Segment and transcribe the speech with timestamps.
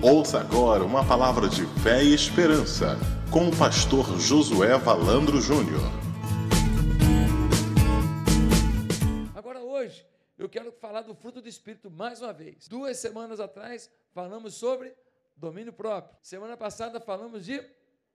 [0.00, 2.96] Ouça agora uma palavra de fé e esperança
[3.32, 5.82] com o pastor Josué Valandro Júnior.
[9.34, 10.06] Agora hoje
[10.38, 12.68] eu quero falar do fruto do Espírito mais uma vez.
[12.68, 14.94] Duas semanas atrás falamos sobre
[15.36, 16.16] domínio próprio.
[16.22, 17.60] Semana passada falamos de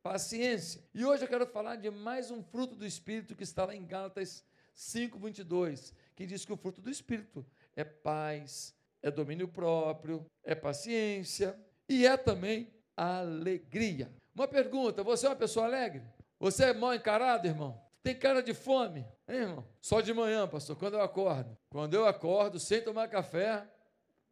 [0.02, 0.82] paciência.
[0.94, 3.86] E hoje eu quero falar de mais um fruto do Espírito que está lá em
[3.86, 4.42] Gálatas
[4.74, 7.46] 5:22, que diz que o fruto do Espírito
[7.76, 11.60] é paz, é domínio próprio, é paciência,
[11.94, 14.12] e é também alegria.
[14.34, 16.04] Uma pergunta: você é uma pessoa alegre?
[16.40, 17.82] Você é mal encarado, irmão?
[18.02, 19.66] Tem cara de fome, hein, irmão?
[19.80, 21.58] Só de manhã, pastor, quando eu acordo.
[21.70, 23.66] Quando eu acordo, sem tomar café,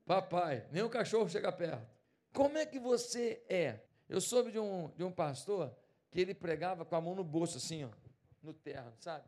[0.06, 1.88] papai, nem o cachorro chega perto.
[2.34, 3.80] Como é que você é?
[4.10, 5.74] Eu soube de um, de um pastor
[6.10, 7.90] que ele pregava com a mão no bolso, assim, ó,
[8.44, 9.26] no terno, sabe?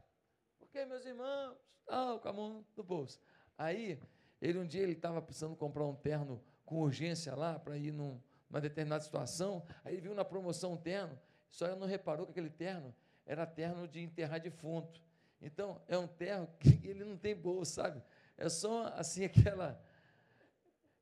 [0.60, 3.20] Porque, meus irmãos, tal, com a mão no bolso.
[3.58, 3.98] Aí,
[4.42, 8.20] ele um dia ele estava precisando comprar um terno com urgência lá para ir num,
[8.50, 11.18] numa determinada situação, aí ele viu na promoção um terno,
[11.50, 12.94] só não reparou que aquele terno
[13.26, 15.02] era terno de enterrar defunto.
[15.42, 18.02] Então, é um terno que ele não tem bolso, sabe?
[18.38, 19.82] É só assim aquela.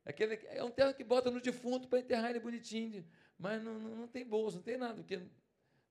[0.03, 3.06] Aquele, é um terno que bota no defunto para enterrar ele bonitinho,
[3.38, 5.22] mas não, não, não, tem bolso, não tem nada, porque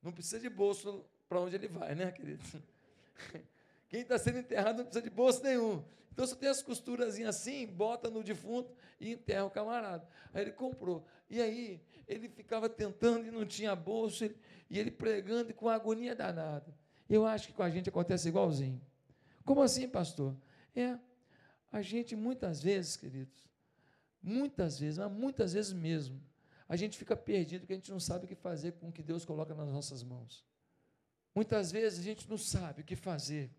[0.02, 2.42] não precisa de bolso para onde ele vai, né, querido?
[3.91, 5.84] Quem está sendo enterrado não precisa de bolso nenhum.
[6.12, 10.06] Então você tem as costuras assim, bota no defunto e enterra o camarada.
[10.33, 11.05] Aí ele comprou.
[11.28, 16.14] E aí ele ficava tentando e não tinha bolso, e ele pregando e com agonia
[16.14, 16.74] danada.
[17.08, 18.80] Eu acho que com a gente acontece igualzinho.
[19.44, 20.36] Como assim, pastor?
[20.74, 20.96] É,
[21.72, 23.48] a gente muitas vezes, queridos,
[24.22, 26.20] muitas vezes, mas muitas vezes mesmo,
[26.68, 29.02] a gente fica perdido porque a gente não sabe o que fazer com o que
[29.02, 30.44] Deus coloca nas nossas mãos.
[31.34, 33.50] Muitas vezes a gente não sabe o que fazer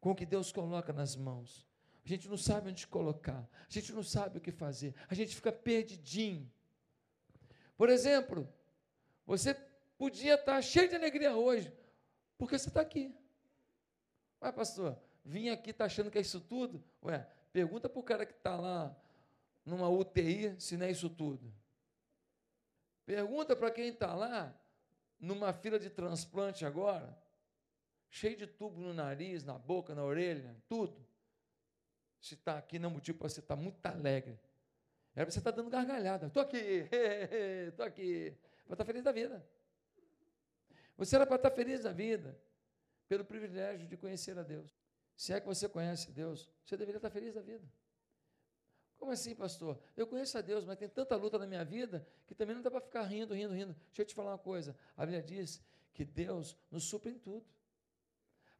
[0.00, 1.66] com o que Deus coloca nas mãos.
[2.04, 5.34] A gente não sabe onde colocar, a gente não sabe o que fazer, a gente
[5.34, 6.50] fica perdidinho.
[7.76, 8.48] Por exemplo,
[9.26, 9.54] você
[9.98, 11.72] podia estar cheio de alegria hoje,
[12.38, 13.14] porque você está aqui.
[14.42, 16.82] Ué, pastor, vim aqui, está achando que é isso tudo?
[17.04, 18.96] Ué, pergunta para o cara que está lá
[19.64, 21.52] numa UTI se não é isso tudo.
[23.04, 24.54] Pergunta para quem está lá
[25.18, 27.16] numa fila de transplante agora
[28.10, 31.06] cheio de tubo no nariz, na boca, na orelha, tudo.
[32.20, 34.38] Se está aqui, não é motivo para você estar tá muito alegre.
[35.14, 36.26] Era para você estar tá dando gargalhada.
[36.26, 36.88] Estou aqui,
[37.68, 38.36] estou aqui.
[38.66, 39.46] Para estar tá feliz da vida.
[40.96, 42.38] Você era para estar feliz da vida,
[43.08, 44.76] pelo privilégio de conhecer a Deus.
[45.16, 47.66] Se é que você conhece Deus, você deveria estar feliz da vida.
[48.98, 49.80] Como assim, pastor?
[49.96, 52.70] Eu conheço a Deus, mas tem tanta luta na minha vida que também não dá
[52.70, 53.74] para ficar rindo, rindo, rindo.
[53.86, 54.76] Deixa eu te falar uma coisa.
[54.94, 55.62] A Bíblia diz
[55.94, 57.46] que Deus nos supre em tudo.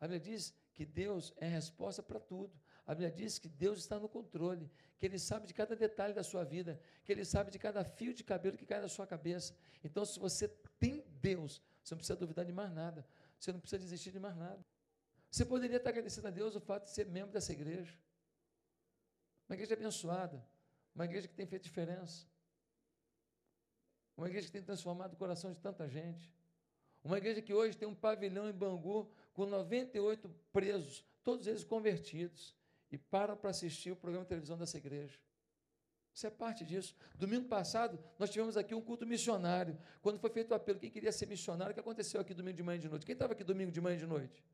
[0.01, 2.59] A Bíblia diz que Deus é a resposta para tudo.
[2.87, 6.23] A Bíblia diz que Deus está no controle, que Ele sabe de cada detalhe da
[6.23, 9.55] sua vida, que Ele sabe de cada fio de cabelo que cai da sua cabeça.
[9.85, 13.07] Então, se você tem Deus, você não precisa duvidar de mais nada,
[13.39, 14.65] você não precisa desistir de mais nada.
[15.31, 17.97] Você poderia estar agradecendo a Deus o fato de ser membro dessa igreja.
[19.49, 20.45] Uma igreja abençoada,
[20.95, 22.27] uma igreja que tem feito diferença,
[24.17, 26.35] uma igreja que tem transformado o coração de tanta gente,
[27.03, 32.55] uma igreja que hoje tem um pavilhão em Bangu com 98 presos, todos eles convertidos,
[32.91, 35.19] e param para assistir o programa de televisão dessa igreja.
[36.13, 36.95] Isso é parte disso.
[37.15, 39.79] Domingo passado, nós tivemos aqui um culto missionário.
[40.03, 42.63] Quando foi feito o apelo, quem queria ser missionário, o que aconteceu aqui domingo de
[42.63, 43.07] manhã e de noite?
[43.07, 44.45] Quem estava aqui domingo de manhã e de noite?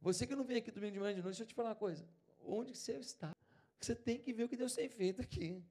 [0.00, 1.70] Você que não vem aqui domingo de manhã e de noite, deixa eu te falar
[1.70, 2.06] uma coisa.
[2.44, 3.34] Onde você está?
[3.80, 5.62] Você tem que ver o que Deus tem feito aqui.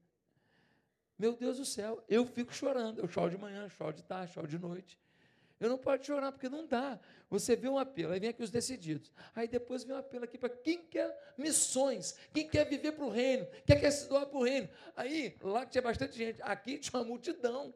[1.18, 3.00] Meu Deus do céu, eu fico chorando.
[3.00, 4.98] Eu choro de manhã, choro de tarde, choro de noite.
[5.60, 6.98] Eu não pode chorar, porque não dá.
[7.28, 9.12] Você vê um apelo, aí vem aqui os decididos.
[9.34, 13.10] Aí depois vem um apelo aqui para quem quer missões, quem quer viver para o
[13.10, 14.68] reino, quem quer se doar para o reino.
[14.94, 17.74] Aí, lá tinha bastante gente, aqui tinha uma multidão.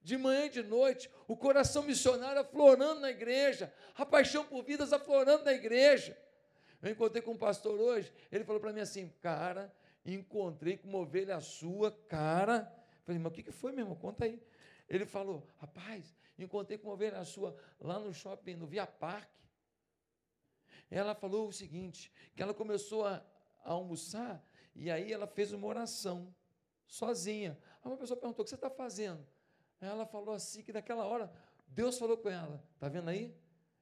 [0.00, 4.92] De manhã e de noite, o coração missionário aflorando na igreja, a paixão por vidas
[4.92, 6.16] aflorando na igreja.
[6.80, 10.98] Eu encontrei com um pastor hoje, ele falou para mim assim, cara, encontrei com uma
[10.98, 12.72] ovelha sua, cara.
[13.00, 13.96] Eu falei, mas o que foi, meu irmão?
[13.96, 14.40] Conta aí.
[14.88, 19.44] Ele falou, rapaz, Encontrei com uma ovelha sua lá no shopping, no Via Parque.
[20.90, 23.24] Ela falou o seguinte: que ela começou a,
[23.64, 24.44] a almoçar
[24.74, 26.34] e aí ela fez uma oração,
[26.86, 27.58] sozinha.
[27.82, 29.26] Aí uma pessoa perguntou: o que você está fazendo?
[29.80, 31.32] Ela falou assim: que naquela hora
[31.68, 33.34] Deus falou com ela: está vendo aí?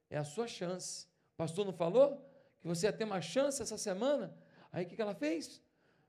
[0.09, 1.09] É a sua chance.
[1.33, 2.25] O pastor não falou
[2.61, 4.37] que você ia ter uma chance essa semana?
[4.71, 5.61] Aí o que ela fez?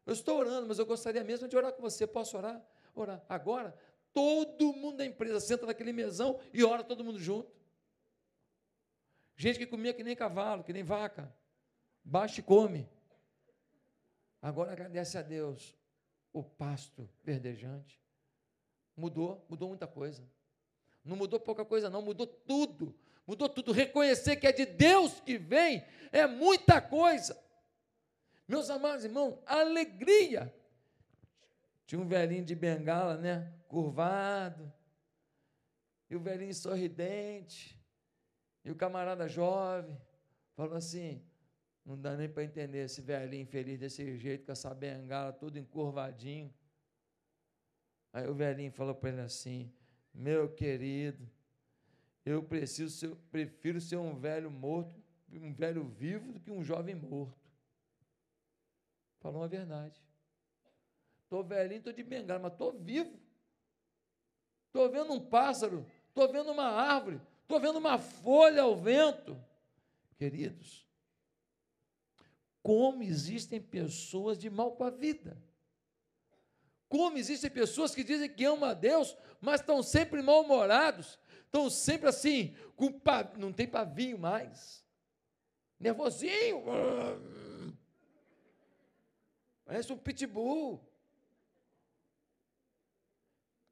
[0.05, 2.05] Eu estou orando, mas eu gostaria mesmo de orar com você.
[2.05, 2.63] Posso orar?
[2.93, 3.25] Orar.
[3.27, 3.75] Agora,
[4.15, 7.53] todo mundo da empresa senta naquele mesão e ora todo mundo junto.
[9.35, 11.35] Gente que comia que nem cavalo, que nem vaca.
[12.01, 12.87] Baixa e come.
[14.41, 15.75] Agora agradece a Deus
[16.31, 18.01] o pasto verdejante.
[18.95, 20.23] Mudou, mudou muita coisa.
[21.03, 22.95] Não mudou pouca coisa, não, mudou tudo.
[23.27, 23.73] Mudou tudo.
[23.73, 27.37] Reconhecer que é de Deus que vem é muita coisa.
[28.47, 30.53] Meus amados irmãos, alegria.
[31.85, 33.53] Tinha um velhinho de bengala, né?
[33.67, 34.71] Curvado.
[36.09, 37.79] E o velhinho sorridente.
[38.63, 39.95] E o camarada jovem
[40.55, 41.23] falou assim:
[41.85, 46.51] não dá nem para entender esse velhinho infeliz desse jeito, com essa bengala, todo encurvadinho.
[48.11, 49.71] Aí o velhinho falou para ele assim:
[50.11, 51.29] Meu querido,
[52.25, 54.99] eu preciso ser, prefiro ser um velho morto,
[55.31, 57.51] um velho vivo, do que um jovem morto.
[59.19, 60.01] Falou a verdade.
[61.35, 63.19] Estou velhinho, estou de bengala, mas estou vivo.
[64.67, 69.37] Estou vendo um pássaro, estou vendo uma árvore, estou vendo uma folha ao vento.
[70.17, 70.87] Queridos,
[72.63, 75.37] como existem pessoas de mal com a vida.
[76.87, 82.07] Como existem pessoas que dizem que amam a Deus, mas estão sempre mal-humorados, estão sempre
[82.07, 83.35] assim, com pav...
[83.37, 84.85] não tem pavio mais,
[85.77, 86.63] nervosinho,
[89.65, 90.94] parece um pitbull.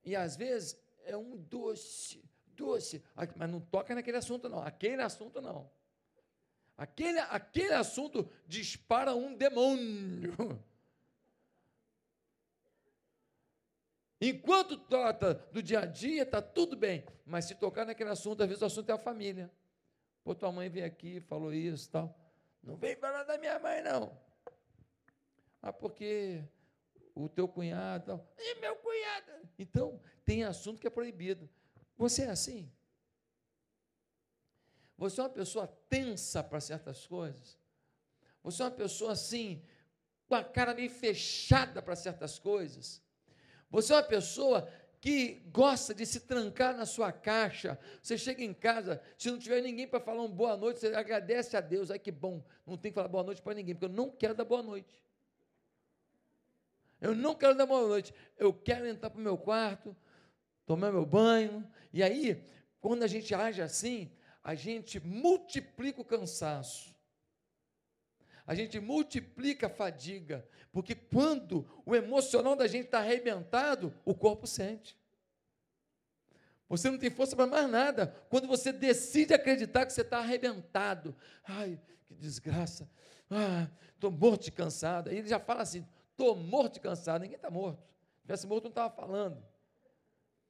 [0.04, 3.04] E às vezes é um doce, doce,
[3.36, 5.70] mas não toca naquele assunto não, aquele assunto não.
[6.76, 10.34] Aquele, aquele assunto dispara um demônio.
[14.20, 17.06] Enquanto trata do dia a dia, está tudo bem.
[17.26, 19.52] Mas se tocar naquele assunto, às vezes o assunto é a família.
[20.24, 22.18] Pô, tua mãe veio aqui, falou isso tal.
[22.64, 24.18] Não vem falar da minha mãe, não.
[25.62, 26.42] Ah, porque
[27.16, 28.06] o teu cunhado.
[28.06, 28.34] Tal.
[28.38, 29.32] E meu cunhado.
[29.58, 31.50] Então, tem assunto que é proibido.
[31.98, 32.72] Você é assim?
[34.98, 37.58] Você é uma pessoa tensa para certas coisas.
[38.44, 39.64] Você é uma pessoa assim,
[40.28, 43.02] com a cara meio fechada para certas coisas.
[43.70, 44.70] Você é uma pessoa
[45.00, 47.78] que gosta de se trancar na sua caixa.
[48.02, 51.58] Você chega em casa, se não tiver ninguém para falar uma boa noite, você agradece
[51.58, 51.92] a Deus.
[51.92, 54.34] Ai que bom, não tem que falar boa noite para ninguém, porque eu não quero
[54.34, 55.04] dar boa noite.
[57.04, 58.14] Eu não quero dar boa noite.
[58.38, 59.94] Eu quero entrar para o meu quarto,
[60.66, 61.70] tomar meu banho.
[61.92, 64.10] E aí, quando a gente age assim,
[64.42, 66.96] a gente multiplica o cansaço,
[68.48, 74.48] a gente multiplica a fadiga, porque quando o emocional da gente está arrebentado, o corpo
[74.48, 74.98] sente.
[76.70, 78.16] Você não tem força para mais nada.
[78.30, 81.14] Quando você decide acreditar que você está arrebentado,
[81.44, 81.78] ai,
[82.08, 82.90] que desgraça,
[83.30, 85.10] ah, estou morto de cansado.
[85.10, 87.22] Aí ele já fala assim: estou morto de cansado.
[87.22, 87.84] Ninguém está morto.
[88.18, 89.44] Se tivesse morto, não estava falando.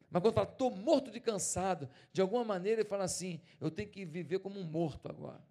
[0.09, 3.89] Mas quando fala, estou morto de cansado, de alguma maneira ele fala assim: eu tenho
[3.89, 5.43] que viver como um morto agora.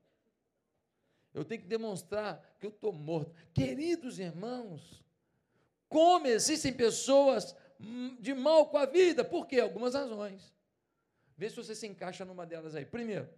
[1.35, 3.35] Eu tenho que demonstrar que eu estou morto.
[3.53, 5.03] Queridos irmãos,
[5.89, 7.57] como existem pessoas
[8.21, 9.25] de mal com a vida?
[9.25, 9.59] Por quê?
[9.59, 10.55] Algumas razões.
[11.37, 12.85] Vê se você se encaixa numa delas aí.
[12.85, 13.29] Primeiro,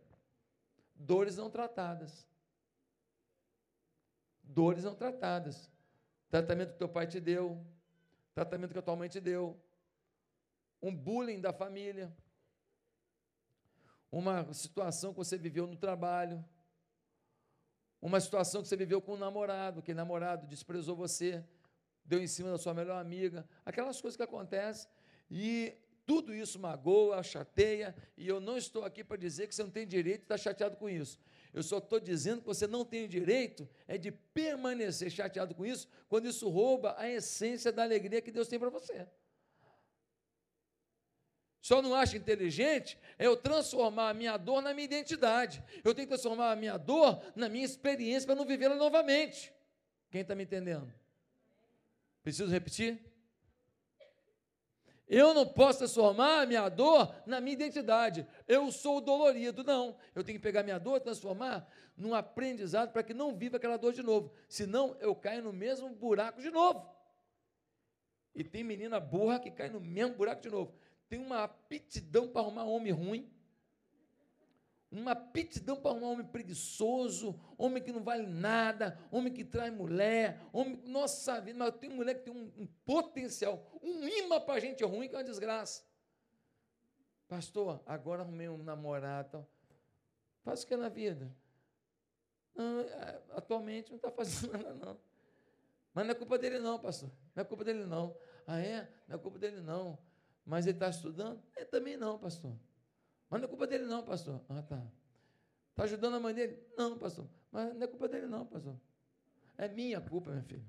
[0.95, 2.27] dores não tratadas.
[4.43, 5.71] Dores não tratadas.
[6.35, 7.65] Tratamento que teu pai te deu,
[8.35, 9.57] tratamento que a tua mãe te deu,
[10.83, 12.13] um bullying da família,
[14.11, 16.45] uma situação que você viveu no trabalho,
[18.03, 21.41] uma situação que você viveu com um namorado, que namorado desprezou você,
[22.05, 24.91] deu em cima da sua melhor amiga, aquelas coisas que acontecem,
[25.31, 25.73] e
[26.05, 29.87] tudo isso magoa, chateia, e eu não estou aqui para dizer que você não tem
[29.87, 31.17] direito de estar chateado com isso.
[31.55, 35.65] Eu só estou dizendo que você não tem o direito é de permanecer chateado com
[35.65, 39.07] isso, quando isso rouba a essência da alegria que Deus tem para você.
[41.63, 45.63] Só não acho inteligente é eu transformar a minha dor na minha identidade.
[45.85, 49.55] Eu tenho que transformar a minha dor na minha experiência para não vivê-la novamente.
[50.11, 50.93] Quem está me entendendo?
[52.23, 53.01] Preciso repetir?
[55.15, 58.27] Eu não posso transformar a minha dor na minha identidade.
[58.49, 59.63] Eu sou dolorido.
[59.63, 59.97] Não.
[60.15, 63.77] Eu tenho que pegar minha dor e transformar num aprendizado para que não viva aquela
[63.77, 64.33] dor de novo.
[64.49, 66.85] Senão eu caio no mesmo buraco de novo.
[68.35, 70.75] E tem menina burra que cai no mesmo buraco de novo
[71.09, 73.31] tem uma aptidão para arrumar homem ruim,
[74.95, 80.41] uma aptidão para arrumar homem preguiçoso, homem que não vale nada, homem que traz mulher,
[80.53, 80.81] homem.
[80.87, 85.09] Nossa vida, mas tem mulher que tem um, um potencial, um imã para gente ruim,
[85.09, 85.85] que é uma desgraça.
[87.29, 89.47] Pastor, agora arrumei um namorado.
[90.43, 91.35] Faz o que na vida?
[92.55, 94.99] Não, é, atualmente não está fazendo nada, não.
[95.93, 97.11] Mas não é culpa dele, não, pastor.
[97.35, 98.17] Não é culpa dele, não.
[98.47, 98.89] Ah, é?
[99.09, 99.99] Não é culpa dele, não.
[100.45, 101.43] Mas ele está estudando?
[101.57, 102.53] É, também não, pastor.
[103.29, 104.41] Mas não é culpa dele, não, pastor.
[104.49, 104.83] Ah, tá.
[105.71, 106.59] Está ajudando a mãe dele?
[106.77, 107.27] Não, pastor.
[107.51, 108.77] Mas não é culpa dele, não, pastor.
[109.59, 110.65] É minha culpa, meu filho.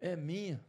[0.00, 0.64] É minha.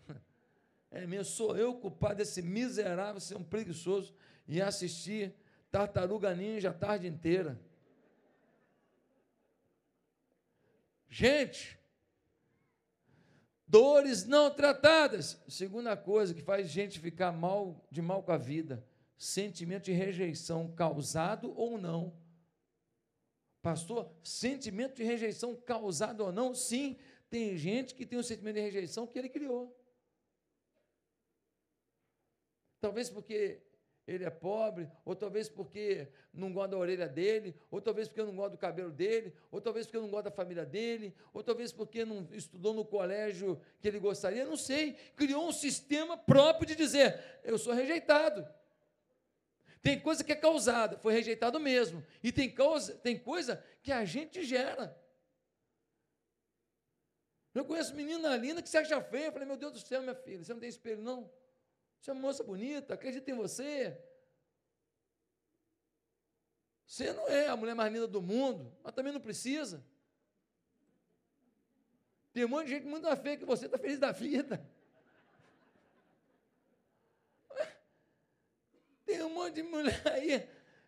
[0.89, 4.15] É mesmo, sou eu culpado desse miserável ser um preguiçoso
[4.47, 5.33] e assistir
[5.69, 7.59] Tartaruga Ninja a tarde inteira.
[11.09, 11.77] Gente,
[13.67, 15.41] dores não tratadas.
[15.47, 18.83] Segunda coisa que faz gente ficar mal, de mal com a vida,
[19.17, 22.15] sentimento de rejeição causado ou não.
[23.61, 26.53] Pastor, sentimento de rejeição causado ou não?
[26.53, 26.97] Sim,
[27.29, 29.75] tem gente que tem um sentimento de rejeição que ele criou.
[32.79, 33.61] Talvez porque
[34.07, 38.35] ele é pobre, ou talvez porque não gosta da orelha dele, ou talvez porque não
[38.35, 42.05] gosta do cabelo dele, ou talvez porque não gosta da família dele, ou talvez porque
[42.05, 44.93] não estudou no colégio que ele gostaria, não sei.
[45.15, 48.47] Criou um sistema próprio de dizer: eu sou rejeitado.
[49.81, 52.05] Tem coisa que é causada, foi rejeitado mesmo.
[52.23, 54.97] E tem, causa, tem coisa que a gente gera.
[57.53, 59.27] Eu conheço menina linda que se acha feia.
[59.27, 61.31] Eu falei, meu Deus do céu, minha filha, você não tem espelho, não?
[61.99, 63.99] Você é uma moça bonita, acredita em você.
[66.85, 69.83] Você não é a mulher mais linda do mundo, mas também não precisa.
[72.31, 74.63] Tem um monte de gente muito feia que você, está feliz da vida.
[79.07, 80.45] Tem um monte de mulher aí,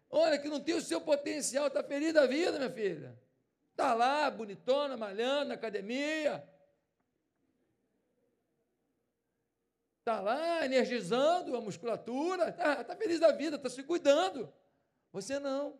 [0.09, 3.17] olha, que não tem o seu potencial, está feliz da vida, minha filha.
[3.71, 6.43] Está lá, bonitona, malhando na academia.
[9.99, 14.51] Está lá energizando a musculatura, está tá feliz da vida, está se cuidando.
[15.13, 15.79] Você não.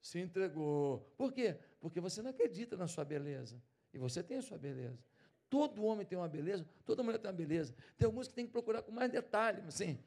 [0.00, 1.00] Se entregou.
[1.16, 1.58] Por quê?
[1.80, 3.60] Porque você não acredita na sua beleza.
[3.92, 5.02] E você tem a sua beleza.
[5.50, 7.74] Todo homem tem uma beleza, toda mulher tem uma beleza.
[7.96, 9.98] Tem alguns que tem que procurar com mais detalhe, assim.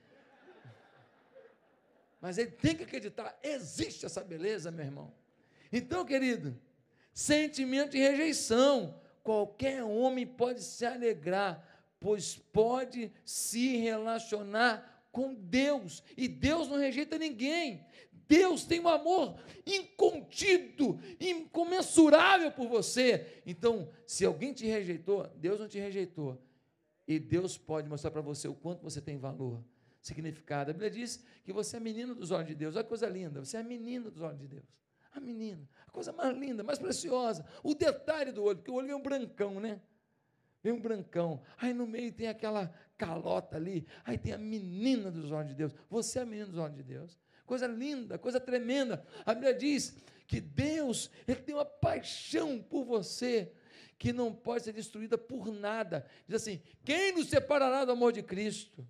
[2.20, 5.14] Mas ele tem que acreditar, existe essa beleza, meu irmão.
[5.72, 6.60] Então, querido,
[7.14, 9.00] sentimento de rejeição.
[9.24, 11.68] Qualquer homem pode se alegrar
[12.00, 17.84] pois pode se relacionar com Deus, e Deus não rejeita ninguém.
[18.28, 23.42] Deus tem um amor incontido, incomensurável por você.
[23.46, 26.38] Então, se alguém te rejeitou, Deus não te rejeitou.
[27.08, 29.64] E Deus pode mostrar para você o quanto você tem valor,
[30.08, 30.72] significado.
[30.72, 32.76] A Bíblia diz que você é menino dos olhos de Deus.
[32.76, 34.66] Olha que coisa linda, você é menino dos olhos de Deus.
[35.12, 37.46] A menina, a coisa mais linda, mais preciosa.
[37.64, 39.82] O detalhe do olho, porque o olho é um brancão, né?
[40.68, 45.32] vem um brancão, aí no meio tem aquela calota ali, aí tem a menina dos
[45.32, 45.74] olhos de Deus.
[45.90, 47.20] Você é a menina dos olhos de Deus.
[47.46, 49.06] Coisa linda, coisa tremenda.
[49.26, 49.96] A Bíblia diz
[50.28, 53.54] que Deus, Ele tem uma paixão por você
[53.98, 56.06] que não pode ser destruída por nada.
[56.28, 58.86] Diz assim: quem nos separará do amor de Cristo?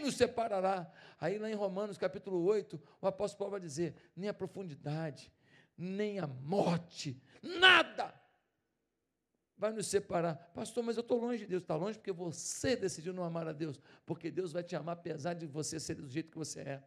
[0.00, 0.90] Nos separará?
[1.20, 5.32] Aí lá em Romanos capítulo 8, o apóstolo Paulo vai dizer: nem a profundidade,
[5.76, 8.20] nem a morte, nada
[9.60, 10.34] vai nos separar.
[10.54, 11.62] Pastor, mas eu estou longe de Deus.
[11.62, 13.78] Está longe porque você decidiu não amar a Deus.
[14.06, 16.82] Porque Deus vai te amar apesar de você ser do jeito que você é.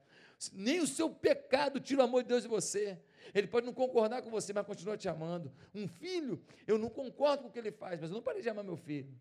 [0.51, 2.99] Nem o seu pecado tira o amor de Deus de você.
[3.33, 5.53] Ele pode não concordar com você, mas continua te amando.
[5.73, 8.49] Um filho, eu não concordo com o que ele faz, mas eu não parei de
[8.49, 9.15] amar meu filho.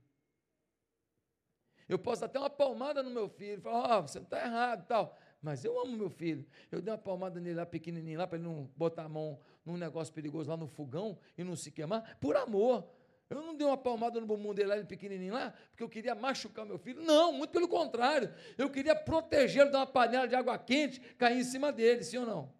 [1.92, 4.86] Eu posso dar até uma palmada no meu filho, falar, oh, você não está errado
[4.86, 5.14] tal.
[5.42, 6.46] Mas eu amo meu filho.
[6.70, 9.76] Eu dei uma palmada nele lá, pequenininho, lá, para ele não botar a mão num
[9.76, 12.88] negócio perigoso lá no fogão e não se queimar, por amor.
[13.28, 16.64] Eu não dei uma palmada no bumbum dele lá, pequenininho lá, porque eu queria machucar
[16.64, 17.02] meu filho.
[17.02, 18.32] Não, muito pelo contrário.
[18.56, 22.26] Eu queria protegê-lo de uma panela de água quente cair em cima dele, sim ou
[22.26, 22.52] não?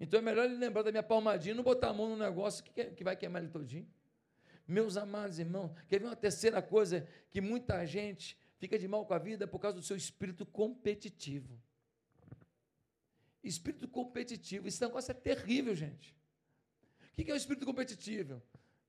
[0.00, 2.64] Então é melhor ele lembrar da minha palmadinha e não botar a mão no negócio
[2.64, 3.86] que, que vai queimar ele todinho.
[4.66, 9.14] Meus amados irmãos, quer ver uma terceira coisa que muita gente fica de mal com
[9.14, 11.60] a vida por causa do seu espírito competitivo.
[13.42, 16.16] Espírito competitivo, esse negócio é terrível, gente.
[17.12, 18.42] O que é o espírito competitivo?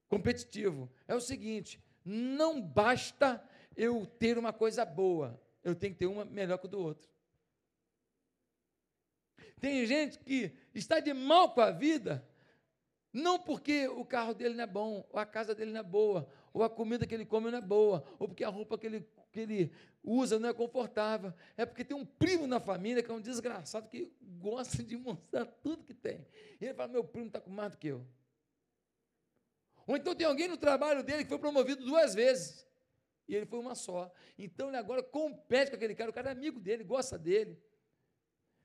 [0.08, 3.44] competitivo é o seguinte: não basta
[3.76, 7.10] eu ter uma coisa boa, eu tenho que ter uma melhor que o do outro.
[9.60, 12.28] Tem gente que está de mal com a vida,
[13.14, 16.28] não porque o carro dele não é bom, ou a casa dele não é boa,
[16.54, 19.08] ou a comida que ele come não é boa, ou porque a roupa que ele,
[19.32, 19.72] que ele
[20.04, 21.34] usa não é confortável.
[21.56, 25.46] É porque tem um primo na família que é um desgraçado que gosta de mostrar
[25.46, 26.26] tudo que tem.
[26.60, 28.06] E ele fala: meu primo está com mais do que eu.
[29.86, 32.68] Ou então tem alguém no trabalho dele que foi promovido duas vezes.
[33.28, 34.12] E ele foi uma só.
[34.38, 36.10] Então ele agora compete com aquele cara.
[36.10, 37.62] O cara é amigo dele, gosta dele.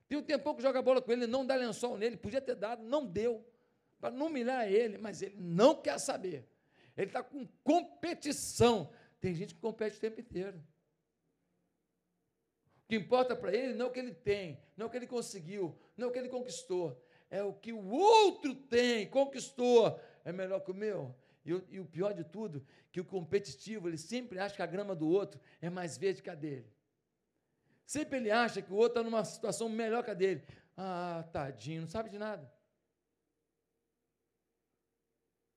[0.07, 2.17] Tem um tempão que joga bola com ele, não dá lençol nele.
[2.17, 3.45] Podia ter dado, não deu.
[4.03, 6.45] Para não humilhar ele, mas ele não quer saber.
[6.97, 8.91] Ele está com competição.
[9.21, 10.61] Tem gente que compete o tempo inteiro.
[12.83, 14.97] O que importa para ele não é o que ele tem, não é o que
[14.97, 19.97] ele conseguiu, não é o que ele conquistou, é o que o outro tem, conquistou,
[20.25, 21.15] é melhor que o meu.
[21.45, 24.93] E, e o pior de tudo, que o competitivo, ele sempre acha que a grama
[24.93, 26.69] do outro é mais verde que a dele.
[27.85, 30.43] Sempre ele acha que o outro está numa situação melhor que a dele.
[30.75, 32.52] Ah, tadinho, não sabe de nada.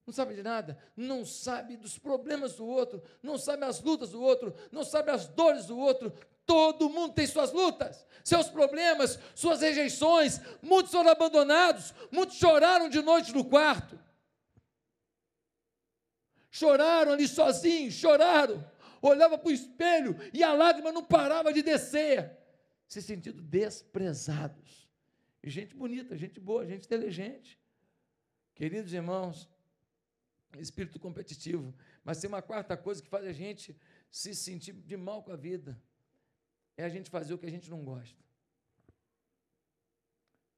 [0.07, 4.23] Não sabe de nada, não sabe dos problemas do outro, não sabe as lutas do
[4.23, 6.13] outro, não sabe as dores do outro.
[6.47, 10.41] Todo mundo tem suas lutas, seus problemas, suas rejeições.
[10.63, 13.99] Muitos foram abandonados, muitos choraram de noite no quarto.
[16.53, 18.65] Choraram ali sozinhos, choraram.
[19.03, 22.39] Olhava para o espelho e a lágrima não parava de descer,
[22.87, 24.89] se sentindo desprezados.
[25.43, 27.59] E gente bonita, gente boa, gente inteligente.
[28.55, 29.49] Queridos irmãos,
[30.61, 31.75] espírito competitivo.
[32.05, 33.77] Mas tem uma quarta coisa que faz a gente
[34.11, 35.81] se sentir de mal com a vida.
[36.77, 38.23] É a gente fazer o que a gente não gosta.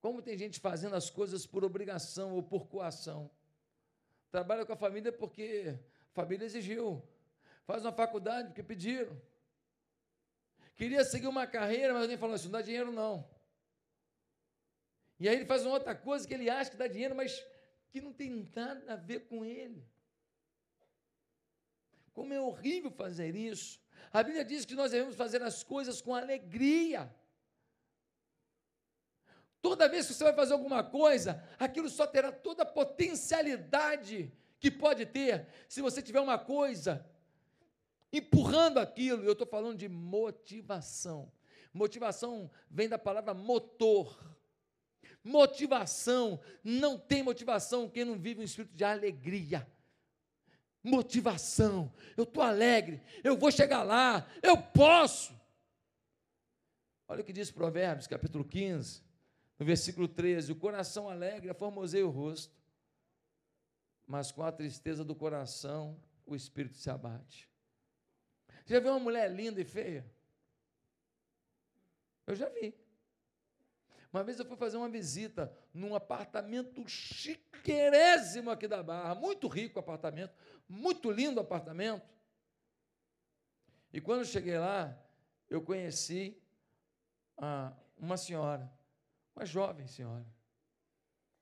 [0.00, 3.31] Como tem gente fazendo as coisas por obrigação ou por coação.
[4.31, 5.78] Trabalha com a família porque
[6.11, 7.02] a família exigiu.
[7.67, 9.21] Faz uma faculdade porque pediram.
[10.76, 13.28] Queria seguir uma carreira, mas alguém falou assim: não dá dinheiro não.
[15.19, 17.45] E aí ele faz uma outra coisa que ele acha que dá dinheiro, mas
[17.90, 19.87] que não tem nada a ver com ele.
[22.12, 23.80] Como é horrível fazer isso.
[24.12, 27.14] A Bíblia diz que nós devemos fazer as coisas com alegria.
[29.61, 34.71] Toda vez que você vai fazer alguma coisa, aquilo só terá toda a potencialidade que
[34.71, 37.04] pode ter se você tiver uma coisa
[38.12, 39.25] empurrando aquilo.
[39.25, 41.33] Eu estou falando de motivação.
[41.73, 44.38] Motivação vem da palavra motor.
[45.28, 49.70] Motivação, não tem motivação quem não vive um espírito de alegria.
[50.82, 55.38] Motivação, eu estou alegre, eu vou chegar lá, eu posso.
[57.06, 59.02] Olha o que diz Provérbios, capítulo 15,
[59.58, 62.56] no versículo 13: O coração alegre formoseia o rosto,
[64.06, 67.50] mas com a tristeza do coração o espírito se abate.
[68.64, 70.11] Você já viu uma mulher linda e feia?
[72.26, 72.88] Eu já vi.
[74.12, 79.79] Uma vez eu fui fazer uma visita num apartamento chiquerésimo aqui da Barra, muito rico
[79.79, 80.35] apartamento,
[80.68, 82.09] muito lindo apartamento.
[83.92, 84.99] E quando eu cheguei lá,
[85.49, 86.40] eu conheci
[87.37, 88.71] ah, uma senhora,
[89.37, 90.27] uma jovem senhora.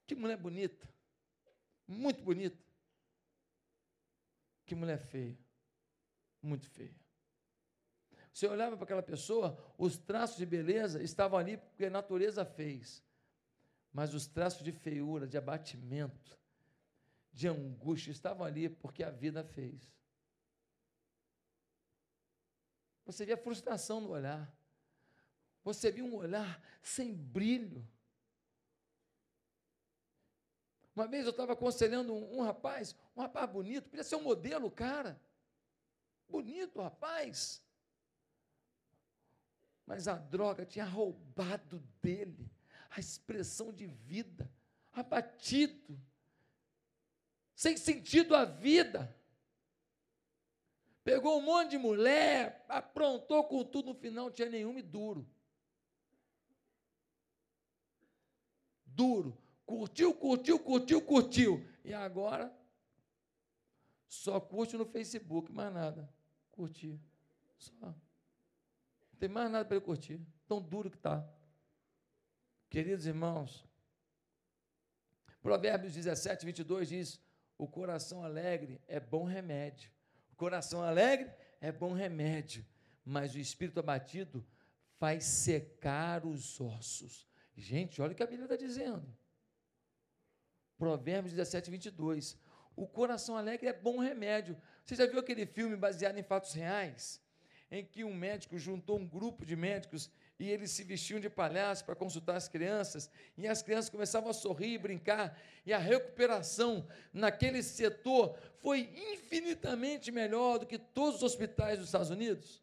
[0.07, 0.89] Que mulher bonita,
[1.87, 2.65] muito bonita.
[4.65, 5.39] Que mulher feia,
[6.43, 7.06] muito feia.
[8.37, 13.03] Você olhava para aquela pessoa, os traços de beleza estavam ali porque a natureza fez.
[13.91, 16.39] Mas os traços de feiura, de abatimento,
[17.33, 19.91] de angústia estavam ali porque a vida fez.
[23.07, 24.55] Você via frustração no olhar.
[25.65, 27.89] Você viu um olhar sem brilho.
[30.95, 34.71] Uma vez eu estava aconselhando um, um, rapaz, um rapaz bonito, podia ser um modelo,
[34.71, 35.19] cara.
[36.29, 37.65] Bonito, rapaz.
[39.87, 42.51] Mas a droga tinha roubado dele
[42.91, 44.51] a expressão de vida,
[44.93, 45.99] abatido,
[47.55, 49.15] sem sentido a vida.
[51.05, 55.25] Pegou um monte de mulher, aprontou com tudo, no final não tinha nenhuma e duro.
[58.85, 59.39] Duro.
[59.65, 61.69] Curtiu, curtiu, curtiu, curtiu.
[61.85, 62.53] E agora
[64.09, 66.13] só curte no Facebook, mais nada.
[66.51, 66.99] Curtir.
[67.59, 67.95] Só.
[69.17, 70.21] Não tem mais nada para ele curtir.
[70.47, 71.27] Tão duro que está.
[72.69, 73.67] Queridos irmãos,
[75.41, 77.21] Provérbios 17, 22 diz:
[77.57, 79.91] O coração alegre é bom remédio.
[80.33, 82.63] O coração alegre é bom remédio,
[83.03, 84.47] mas o espírito abatido
[84.99, 87.27] faz secar os ossos.
[87.57, 89.17] Gente, olha o que a Bíblia está dizendo.
[90.77, 92.39] Provérbios 17, 22.
[92.77, 94.61] O coração alegre é bom remédio.
[94.85, 97.25] Você já viu aquele filme baseado em fatos reais?
[97.71, 101.85] Em que um médico juntou um grupo de médicos e eles se vestiam de palhaço
[101.85, 106.87] para consultar as crianças, e as crianças começavam a sorrir e brincar, e a recuperação
[107.13, 112.63] naquele setor foi infinitamente melhor do que todos os hospitais dos Estados Unidos.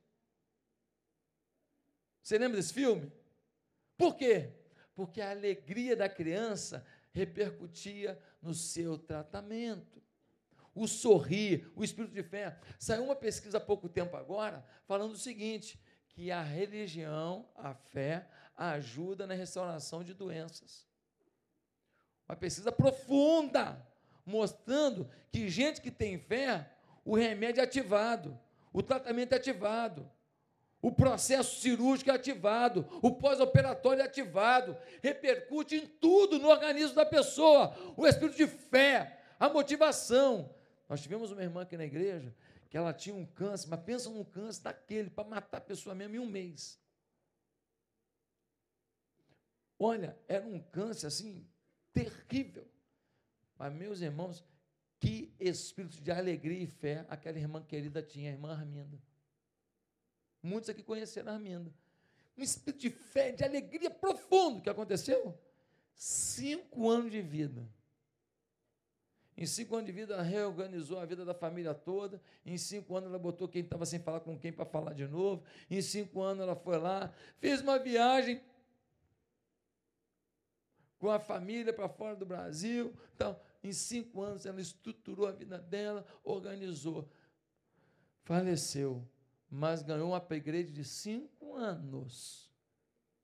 [2.21, 3.11] Você lembra desse filme?
[3.97, 4.51] Por quê?
[4.95, 10.01] Porque a alegria da criança repercutia no seu tratamento.
[10.75, 12.57] O sorrir, o espírito de fé.
[12.79, 18.27] Saiu uma pesquisa há pouco tempo agora falando o seguinte: que a religião, a fé,
[18.55, 20.87] ajuda na restauração de doenças.
[22.27, 23.85] Uma pesquisa profunda,
[24.25, 26.69] mostrando que gente que tem fé,
[27.03, 28.39] o remédio é ativado,
[28.71, 30.09] o tratamento é ativado,
[30.81, 37.05] o processo cirúrgico é ativado, o pós-operatório é ativado, repercute em tudo no organismo da
[37.05, 40.53] pessoa, o espírito de fé, a motivação.
[40.93, 42.31] Nós tivemos uma irmã aqui na igreja
[42.69, 46.17] que ela tinha um câncer, mas pensa num câncer daquele, para matar a pessoa mesmo
[46.17, 46.79] em um mês.
[49.79, 51.49] Olha, era um câncer assim,
[51.91, 52.67] terrível.
[53.57, 54.45] Mas, meus irmãos,
[54.99, 59.01] que espírito de alegria e fé aquela irmã querida tinha, a irmã Arminda.
[60.43, 61.73] Muitos aqui conheceram a Arminda.
[62.37, 64.59] Um espírito de fé, de alegria profundo.
[64.59, 65.35] O que aconteceu?
[65.95, 67.67] Cinco anos de vida.
[69.35, 72.21] Em cinco anos de vida, ela reorganizou a vida da família toda.
[72.45, 75.43] Em cinco anos, ela botou quem estava sem falar com quem para falar de novo.
[75.69, 78.41] Em cinco anos, ela foi lá, fez uma viagem
[80.99, 82.93] com a família para fora do Brasil.
[83.15, 87.09] Então, em cinco anos, ela estruturou a vida dela, organizou.
[88.23, 89.05] Faleceu,
[89.49, 92.49] mas ganhou um upgrade de cinco anos.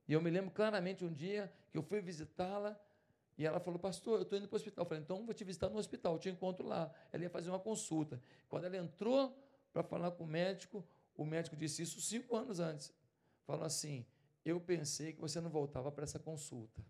[0.07, 2.77] E eu me lembro claramente um dia que eu fui visitá-la
[3.39, 4.83] e ela falou, pastor, eu estou indo para o hospital.
[4.83, 6.93] Eu falei, então vou te visitar no hospital, eu te encontro lá.
[7.09, 8.21] Ela ia fazer uma consulta.
[8.49, 9.33] Quando ela entrou
[9.71, 12.93] para falar com o médico, o médico disse isso cinco anos antes.
[13.45, 14.05] Falou assim:
[14.43, 16.85] Eu pensei que você não voltava para essa consulta.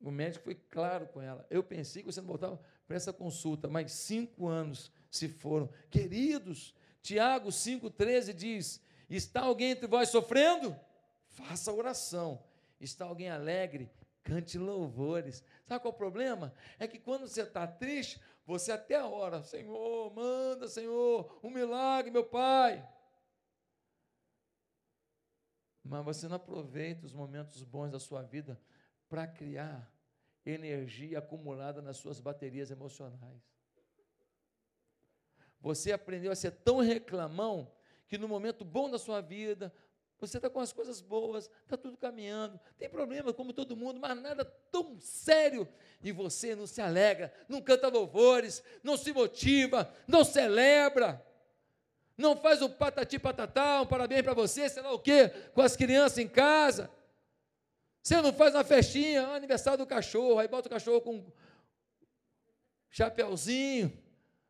[0.00, 1.44] O médico foi claro com ela.
[1.50, 5.68] Eu pensei que você não voltava para essa consulta, mas cinco anos se foram.
[5.90, 10.78] Queridos, Tiago 5,13 diz: Está alguém entre vós sofrendo?
[11.26, 12.45] Faça oração.
[12.80, 13.90] Está alguém alegre?
[14.22, 15.42] Cante louvores.
[15.64, 16.52] Sabe qual é o problema?
[16.78, 22.24] É que quando você está triste, você até ora, Senhor, manda, Senhor, um milagre, meu
[22.24, 22.86] Pai.
[25.82, 28.60] Mas você não aproveita os momentos bons da sua vida
[29.08, 29.92] para criar
[30.44, 33.42] energia acumulada nas suas baterias emocionais.
[35.60, 37.72] Você aprendeu a ser tão reclamão
[38.06, 39.74] que no momento bom da sua vida,
[40.18, 44.18] você está com as coisas boas, está tudo caminhando, tem problema como todo mundo, mas
[44.18, 45.68] nada tão sério.
[46.02, 51.24] E você não se alegra, não canta louvores, não se motiva, não celebra,
[52.16, 55.76] não faz um patati patatá, um parabéns para você, sei lá o quê, com as
[55.76, 56.90] crianças em casa.
[58.02, 61.26] Você não faz uma festinha, um aniversário do cachorro, aí bota o cachorro com
[62.88, 63.92] chapéuzinho,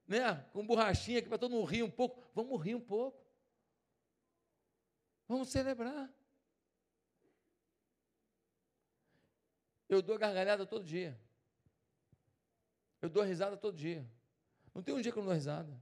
[0.06, 0.44] né?
[0.52, 2.22] com borrachinha aqui para todo mundo rir um pouco.
[2.34, 3.25] Vamos rir um pouco.
[5.28, 6.10] Vamos celebrar.
[9.88, 11.18] Eu dou gargalhada todo dia.
[13.00, 14.06] Eu dou risada todo dia.
[14.74, 15.72] Não tem um dia que eu não dou risada.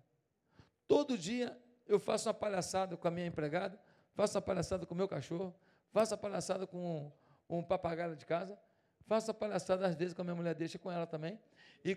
[0.86, 3.80] Todo dia eu faço uma palhaçada com a minha empregada,
[4.14, 5.54] faço uma palhaçada com o meu cachorro,
[5.90, 7.12] faço uma palhaçada com
[7.48, 8.58] um papagaio de casa,
[9.06, 11.38] faço a palhaçada às vezes com a minha mulher, deixa com ela também.
[11.84, 11.96] E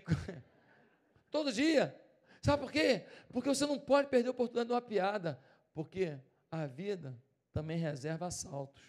[1.30, 1.98] todo dia.
[2.42, 3.04] Sabe por quê?
[3.32, 5.40] Porque você não pode perder a oportunidade de uma piada,
[5.74, 6.18] porque
[6.50, 7.16] a vida
[7.52, 8.82] também reserva assaltos.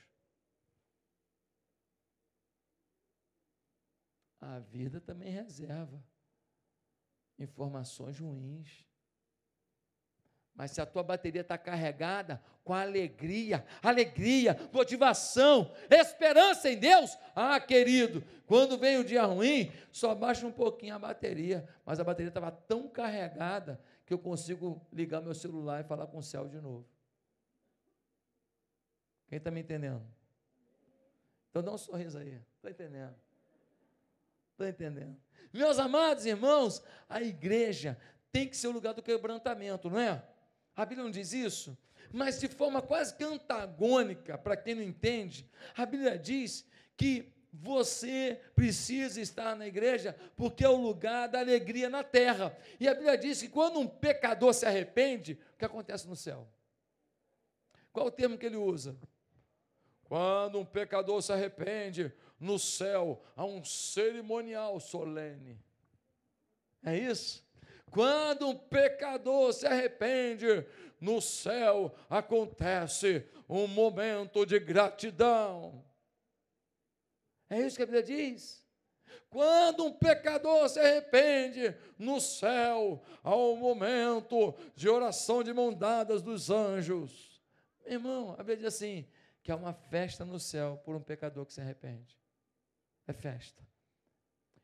[4.39, 6.01] A vida também reserva
[7.37, 8.85] informações ruins.
[10.53, 17.59] Mas se a tua bateria está carregada com alegria, alegria, motivação, esperança em Deus, ah,
[17.59, 22.27] querido, quando vem o dia ruim, só baixa um pouquinho a bateria, mas a bateria
[22.27, 26.59] estava tão carregada que eu consigo ligar meu celular e falar com o céu de
[26.59, 26.85] novo.
[29.29, 30.03] Quem está me entendendo?
[31.49, 33.15] Então dá um sorriso aí, está entendendo?
[34.51, 35.15] Está entendendo?
[35.53, 37.97] Meus amados irmãos, a igreja
[38.31, 40.23] tem que ser o lugar do quebrantamento, não é?
[40.75, 41.77] A Bíblia não diz isso?
[42.11, 46.65] Mas de forma quase que antagônica, para quem não entende, a Bíblia diz
[46.97, 52.55] que você precisa estar na igreja porque é o lugar da alegria na terra.
[52.79, 56.47] E a Bíblia diz que quando um pecador se arrepende, o que acontece no céu?
[57.91, 58.95] Qual o termo que ele usa?
[60.09, 65.63] Quando um pecador se arrepende, no céu há um cerimonial solene.
[66.83, 67.47] É isso?
[67.91, 70.65] Quando um pecador se arrepende,
[70.99, 75.85] no céu acontece um momento de gratidão.
[77.47, 78.65] É isso que a Bíblia diz.
[79.29, 86.23] Quando um pecador se arrepende, no céu há um momento de oração de mão dadas
[86.23, 87.39] dos anjos.
[87.85, 89.07] Irmão, a Bíblia diz assim:
[89.49, 92.15] que há uma festa no céu por um pecador que se arrepende.
[93.07, 93.67] É festa.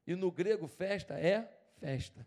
[0.06, 2.24] E no grego, festa é festa.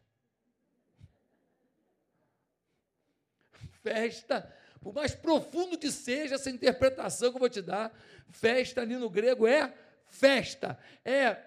[3.81, 7.97] festa, por mais profundo que seja essa interpretação que eu vou te dar,
[8.29, 9.73] festa ali no grego é
[10.09, 11.41] festa, é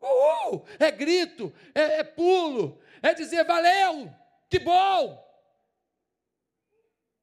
[0.00, 4.10] uhul, é grito, é, é pulo, é dizer valeu,
[4.48, 5.22] que bom.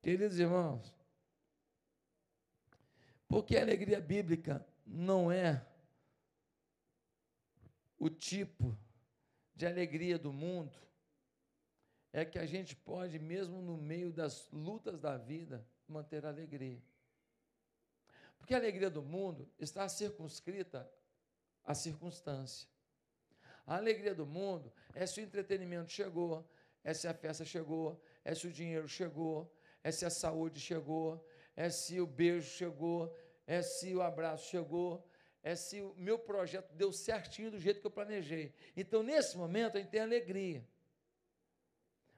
[0.03, 0.93] Queridos irmãos,
[3.33, 5.65] porque a alegria bíblica não é
[7.97, 8.77] o tipo
[9.55, 10.77] de alegria do mundo
[12.11, 16.79] é que a gente pode, mesmo no meio das lutas da vida, manter a alegria.
[18.37, 20.87] Porque a alegria do mundo está circunscrita
[21.65, 22.69] à circunstância.
[23.65, 26.47] A alegria do mundo é se o entretenimento chegou,
[26.83, 29.51] é se a festa chegou, é se o dinheiro chegou,
[29.83, 35.07] é se a saúde chegou, é se o beijo chegou, é se o abraço chegou,
[35.41, 38.53] é se o meu projeto deu certinho do jeito que eu planejei.
[38.75, 40.65] Então, nesse momento, a gente tem alegria.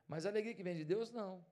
[0.08, 1.44] Mas a alegria que vem de Deus, não.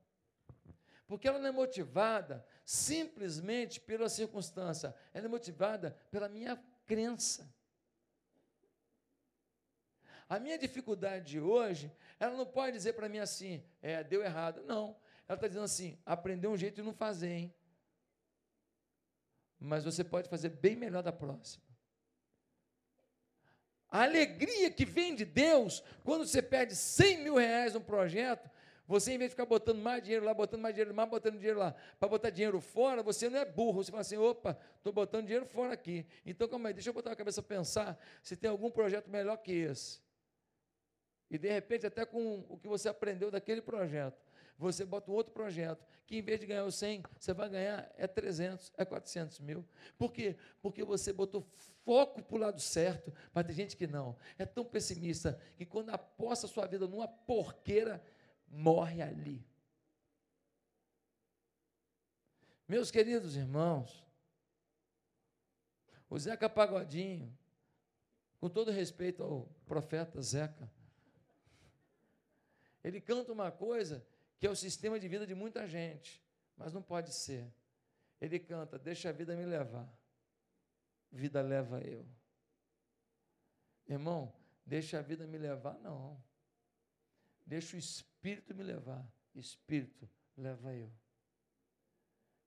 [1.08, 7.52] Porque ela não é motivada simplesmente pela circunstância, ela é motivada pela minha crença.
[10.30, 14.63] A minha dificuldade de hoje, ela não pode dizer para mim assim, é, deu errado.
[14.63, 14.96] Não.
[15.28, 17.56] Ela está dizendo assim, aprendeu um jeito de não fazer, hein?
[19.63, 21.63] Mas você pode fazer bem melhor da próxima.
[23.88, 28.49] A alegria que vem de Deus, quando você perde 100 mil reais num projeto,
[28.86, 31.60] você, em vez de ficar botando mais dinheiro lá, botando mais dinheiro lá, botando dinheiro
[31.60, 33.82] lá, para botar dinheiro fora, você não é burro.
[33.82, 36.06] Você fala assim: opa, estou botando dinheiro fora aqui.
[36.26, 39.54] Então, calma aí, deixa eu botar a cabeça pensar se tem algum projeto melhor que
[39.54, 40.02] esse.
[41.32, 44.21] E de repente, até com o que você aprendeu daquele projeto,
[44.58, 47.92] você bota um outro projeto, que em vez de ganhar os 100, você vai ganhar
[47.98, 49.66] é 300, é 400 mil.
[49.98, 50.36] Por quê?
[50.62, 51.42] Porque você botou
[51.86, 54.16] foco para o lado certo, mas tem gente que não.
[54.38, 58.04] É tão pessimista que quando aposta sua vida numa porqueira,
[58.48, 59.46] morre ali.
[62.68, 64.04] Meus queridos irmãos,
[66.10, 67.36] o Zeca Pagodinho,
[68.39, 70.72] com todo respeito ao profeta Zeca,
[72.84, 74.06] ele canta uma coisa
[74.43, 76.21] que é o sistema de vida de muita gente,
[76.58, 77.49] mas não pode ser.
[78.19, 79.89] Ele canta: Deixa a vida me levar,
[81.10, 82.06] vida leva eu.
[83.88, 86.21] Irmão, deixa a vida me levar, não.
[87.45, 90.91] Deixa o Espírito me levar, Espírito leva eu.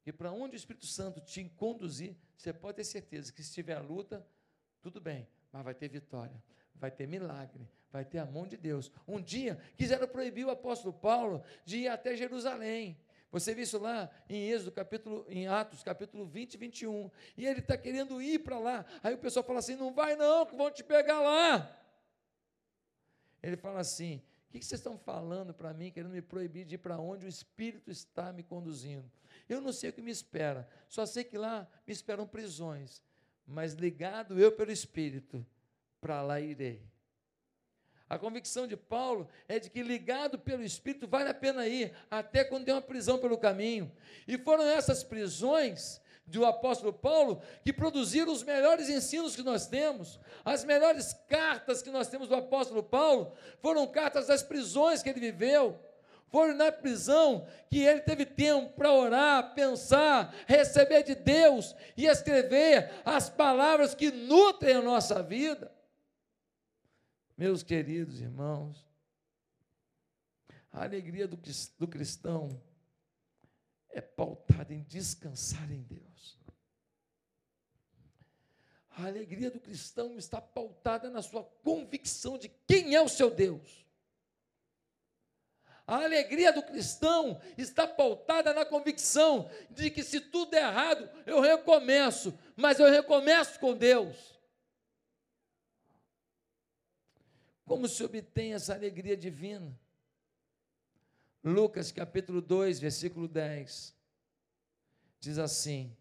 [0.04, 3.78] E para onde o Espírito Santo te conduzir, você pode ter certeza que se tiver
[3.78, 4.22] luta,
[4.82, 6.44] tudo bem, mas vai ter vitória
[6.78, 8.90] vai ter milagre, vai ter a mão de Deus.
[9.06, 12.98] Um dia quiseram proibir o apóstolo Paulo de ir até Jerusalém.
[13.30, 17.10] Você viu isso lá em Êxodo, capítulo, em Atos, capítulo 20 e 21.
[17.36, 18.86] E ele está querendo ir para lá.
[19.02, 21.78] Aí o pessoal fala assim: não vai não, que vão te pegar lá.
[23.42, 26.78] Ele fala assim: o que vocês estão falando para mim, querendo me proibir de ir
[26.78, 29.10] para onde o Espírito está me conduzindo?
[29.48, 33.02] Eu não sei o que me espera, só sei que lá me esperam prisões,
[33.46, 35.46] mas ligado eu pelo Espírito,
[36.06, 36.80] para lá irei.
[38.08, 42.44] A convicção de Paulo é de que, ligado pelo Espírito, vale a pena ir, até
[42.44, 43.90] quando tem uma prisão pelo caminho.
[44.28, 50.20] E foram essas prisões do apóstolo Paulo que produziram os melhores ensinos que nós temos.
[50.44, 55.18] As melhores cartas que nós temos do apóstolo Paulo foram cartas das prisões que ele
[55.18, 55.76] viveu.
[56.28, 62.92] Foram na prisão que ele teve tempo para orar, pensar, receber de Deus e escrever
[63.04, 65.74] as palavras que nutrem a nossa vida.
[67.36, 68.86] Meus queridos irmãos,
[70.72, 71.38] a alegria do,
[71.78, 72.62] do cristão
[73.90, 76.38] é pautada em descansar em Deus.
[78.90, 83.84] A alegria do cristão está pautada na sua convicção de quem é o seu Deus.
[85.86, 91.40] A alegria do cristão está pautada na convicção de que se tudo é errado, eu
[91.40, 94.35] recomeço, mas eu recomeço com Deus.
[97.66, 99.76] Como se obtém essa alegria divina?
[101.42, 103.92] Lucas capítulo 2, versículo 10.
[105.18, 105.94] Diz assim: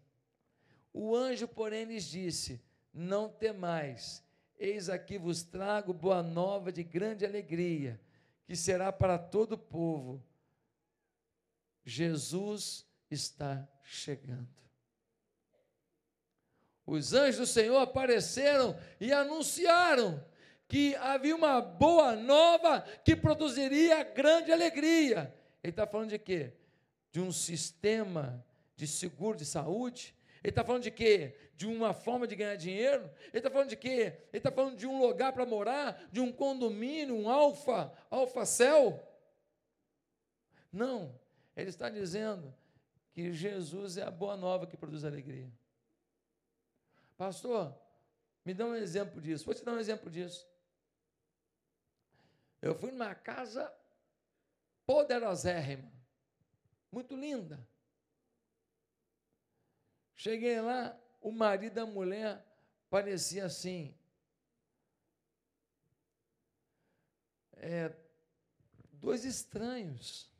[0.92, 2.62] O anjo, porém, lhes disse:
[2.94, 4.22] Não temais,
[4.56, 8.00] eis aqui vos trago boa nova de grande alegria,
[8.44, 10.22] que será para todo o povo.
[11.84, 14.48] Jesus está chegando.
[16.86, 20.24] Os anjos do Senhor apareceram e anunciaram
[20.68, 25.34] que havia uma boa nova que produziria grande alegria.
[25.62, 26.52] Ele está falando de quê?
[27.10, 30.14] De um sistema de seguro de saúde?
[30.42, 31.36] Ele está falando de quê?
[31.54, 33.10] De uma forma de ganhar dinheiro?
[33.28, 34.18] Ele está falando de quê?
[34.28, 36.08] Ele está falando de um lugar para morar?
[36.12, 39.02] De um condomínio, um alfa, alfa céu?
[40.72, 41.18] Não.
[41.56, 42.54] Ele está dizendo
[43.12, 45.50] que Jesus é a boa nova que produz alegria.
[47.16, 47.74] Pastor,
[48.44, 49.44] me dá um exemplo disso.
[49.44, 50.46] Vou te dar um exemplo disso.
[52.66, 53.72] Eu fui numa casa
[54.84, 55.92] poderosérrima,
[56.90, 57.66] muito linda.
[60.14, 62.44] Cheguei lá, o marido da mulher
[62.88, 63.96] parecia assim.
[67.66, 67.92] é,
[68.92, 70.30] dois estranhos.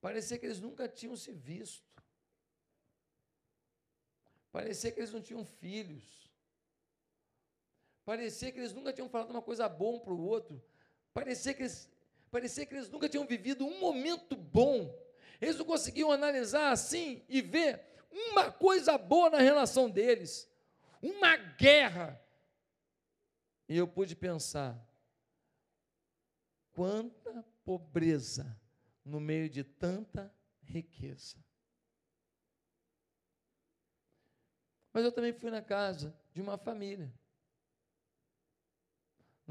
[0.00, 1.88] Parecia que eles nunca tinham se visto.
[4.50, 6.19] Parecia que eles não tinham filhos.
[8.10, 10.60] Parecia que eles nunca tinham falado uma coisa boa para o outro.
[11.14, 11.88] Parecia que, eles,
[12.28, 14.92] parecia que eles nunca tinham vivido um momento bom.
[15.40, 20.50] Eles não conseguiam analisar assim e ver uma coisa boa na relação deles.
[21.00, 22.20] Uma guerra.
[23.68, 24.76] E eu pude pensar:
[26.72, 28.60] quanta pobreza
[29.04, 31.36] no meio de tanta riqueza.
[34.92, 37.08] Mas eu também fui na casa de uma família,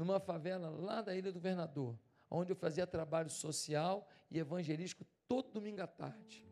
[0.00, 1.94] numa favela lá da Ilha do Governador,
[2.30, 6.46] onde eu fazia trabalho social e evangelístico todo domingo à tarde.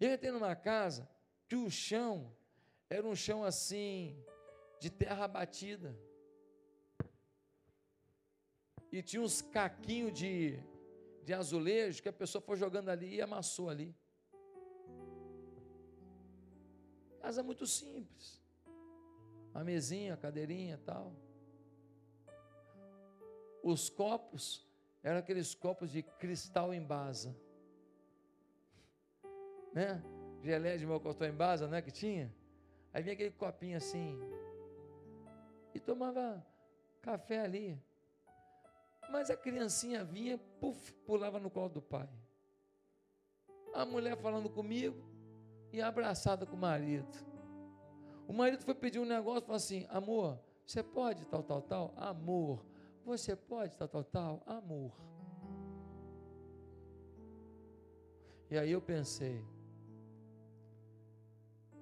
[0.00, 1.06] Eu entrei numa casa
[1.46, 2.34] que o chão
[2.88, 4.16] era um chão assim,
[4.80, 5.94] de terra batida.
[8.90, 10.58] E tinha uns caquinhos de,
[11.22, 13.94] de azulejo que a pessoa foi jogando ali e amassou ali.
[17.20, 18.37] Casa muito simples.
[19.58, 21.12] A mesinha, a cadeirinha e tal.
[23.60, 24.64] Os copos
[25.02, 27.36] eram aqueles copos de cristal em basa.
[29.74, 30.00] Né?
[30.44, 31.82] Gelé de mocotó em basa, né?
[31.82, 32.32] Que tinha.
[32.92, 34.16] Aí vinha aquele copinho assim.
[35.74, 36.46] E tomava
[37.02, 37.82] café ali.
[39.10, 42.08] Mas a criancinha vinha, puf, pulava no colo do pai.
[43.74, 45.02] A mulher falando comigo
[45.72, 47.27] e abraçada com o marido.
[48.28, 51.94] O marido foi pedir um negócio e falou assim: amor, você pode tal, tal, tal?
[51.96, 52.62] Amor.
[53.02, 54.42] Você pode tal, tal, tal?
[54.44, 54.92] Amor.
[58.50, 59.42] E aí eu pensei,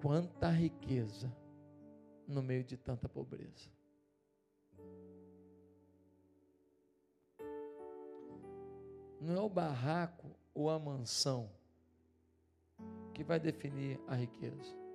[0.01, 1.29] quanta riqueza
[2.25, 3.69] no meio de tanta pobreza.
[9.19, 11.51] Não é o barraco ou a mansão
[13.13, 14.86] que vai definir a riqueza.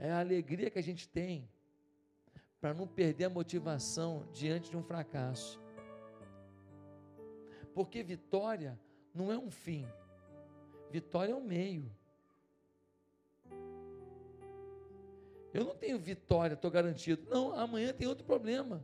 [0.00, 1.46] É a alegria que a gente tem
[2.58, 5.60] para não perder a motivação diante de um fracasso.
[7.74, 8.80] Porque vitória
[9.14, 9.86] não é um fim,
[10.90, 11.94] vitória é um meio.
[15.52, 17.28] Eu não tenho vitória, estou garantido.
[17.28, 18.82] Não, amanhã tem outro problema.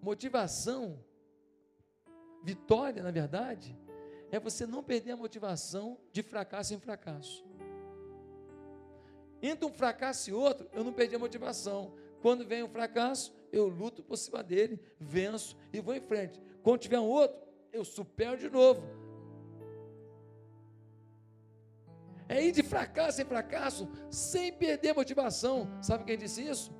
[0.00, 0.98] Motivação,
[2.42, 3.76] vitória, na verdade,
[4.30, 7.45] é você não perder a motivação de fracasso em fracasso.
[9.42, 11.94] Entre um fracasso e outro, eu não perdi a motivação.
[12.20, 16.40] Quando vem um fracasso, eu luto por cima dele, venço e vou em frente.
[16.62, 17.38] Quando tiver um outro,
[17.72, 18.82] eu supero de novo.
[22.28, 25.68] É ir de fracasso em fracasso sem perder motivação.
[25.80, 26.72] Sabe quem disse isso?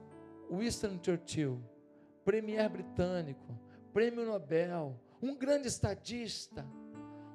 [0.51, 1.63] Winston Churchill
[2.27, 3.57] premier britânico,
[3.93, 6.67] prêmio Nobel, um grande estadista,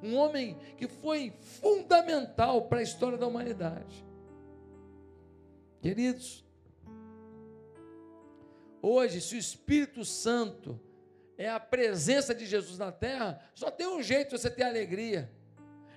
[0.03, 4.05] um homem que foi fundamental para a história da humanidade.
[5.81, 6.45] Queridos,
[8.81, 10.79] hoje, se o Espírito Santo
[11.35, 15.31] é a presença de Jesus na terra, só tem um jeito você ter alegria: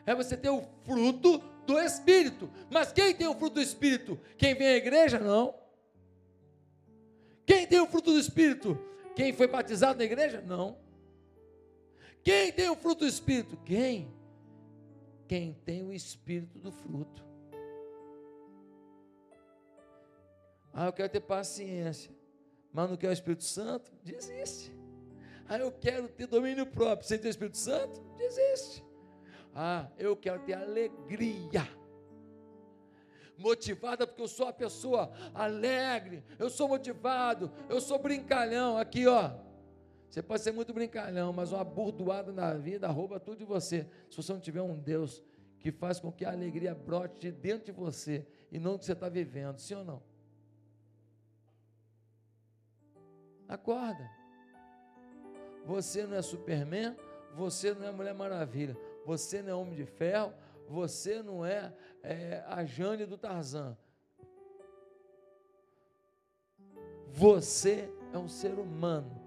[0.07, 2.51] é você ter o fruto do Espírito.
[2.71, 4.19] Mas quem tem o fruto do Espírito?
[4.39, 5.19] Quem vem à igreja?
[5.19, 5.55] Não.
[7.45, 8.79] Quem tem o fruto do Espírito?
[9.15, 10.41] Quem foi batizado na igreja?
[10.41, 10.79] Não.
[12.23, 13.59] Quem tem o fruto do Espírito?
[13.67, 14.11] Quem?
[15.29, 17.34] Quem tem o Espírito do fruto.
[20.75, 22.11] Ah, eu quero ter paciência,
[22.73, 23.93] mas não quero o Espírito Santo?
[24.03, 24.73] Desiste.
[25.49, 28.01] Ah, eu quero ter domínio próprio, sem ter o Espírito Santo?
[28.17, 28.85] Desiste.
[29.55, 31.69] Ah, eu quero ter alegria
[33.39, 38.77] motivada porque eu sou uma pessoa alegre, eu sou motivado, eu sou brincalhão.
[38.77, 39.33] Aqui, ó.
[40.09, 43.87] Você pode ser muito brincalhão, mas uma burdoada na vida rouba tudo de você.
[44.09, 45.23] Se você não tiver um Deus
[45.59, 48.93] que faz com que a alegria brote de dentro de você e não que você
[48.93, 50.14] está vivendo, sim ou não?
[53.49, 54.11] Acorda.
[55.65, 56.97] Você não é Superman,
[57.35, 60.33] você não é Mulher Maravilha, você não é Homem de Ferro,
[60.69, 61.73] você não é,
[62.03, 63.77] é a Jane do Tarzan.
[67.09, 69.23] Você é um ser humano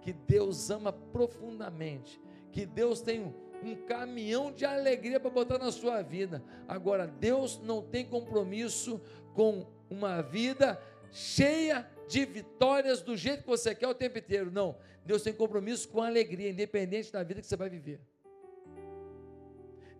[0.00, 2.20] que Deus ama profundamente,
[2.50, 6.42] que Deus tem um, um caminhão de alegria para botar na sua vida.
[6.66, 9.00] Agora, Deus não tem compromisso
[9.34, 10.80] com uma vida
[11.12, 14.50] cheia de vitórias do jeito que você quer o tempo inteiro.
[14.50, 18.00] Não, Deus tem compromisso com a alegria, independente da vida que você vai viver.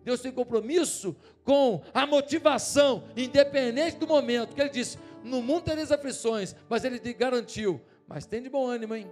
[0.03, 4.53] Deus tem compromisso com a motivação, independente do momento.
[4.53, 8.67] Que ele disse: no mundo tereis aflições, mas ele te garantiu, mas tem de bom
[8.67, 9.09] ânimo, hein?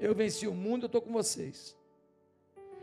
[0.00, 1.76] Eu venci o mundo, eu estou com vocês.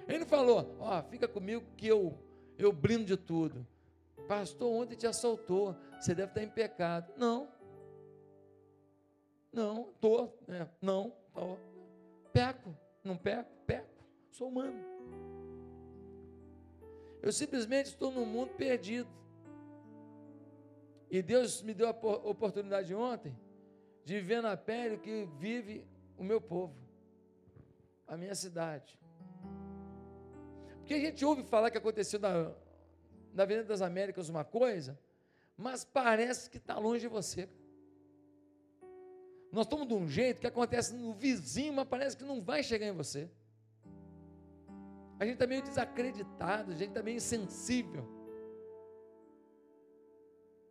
[0.08, 2.18] Ele falou, ó, fica comigo que eu,
[2.58, 3.68] eu brindo de tudo.
[4.28, 7.12] Pastor, ontem te assaltou, você deve estar em pecado.
[7.18, 7.59] Não.
[9.52, 11.58] Não, estou, é, não, tô.
[12.32, 14.80] peco, não peco, peco, sou humano.
[17.22, 19.10] Eu simplesmente estou num mundo perdido.
[21.10, 23.36] E Deus me deu a oportunidade ontem
[24.06, 25.88] de viver na pele o que vive
[26.18, 26.76] o meu povo,
[28.08, 29.00] a minha cidade.
[30.78, 32.52] Porque a gente ouve falar que aconteceu na,
[33.34, 35.00] na Avenida das Américas uma coisa,
[35.58, 37.50] mas parece que está longe de você.
[39.52, 42.88] Nós estamos de um jeito que acontece no vizinho, mas parece que não vai chegar
[42.88, 43.30] em você.
[45.20, 48.08] A gente está meio desacreditado, a gente está meio insensível.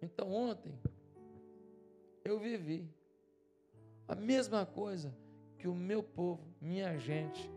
[0.01, 0.79] Então ontem
[2.24, 2.89] eu vivi
[4.07, 5.14] a mesma coisa
[5.59, 7.51] que o meu povo, minha gente,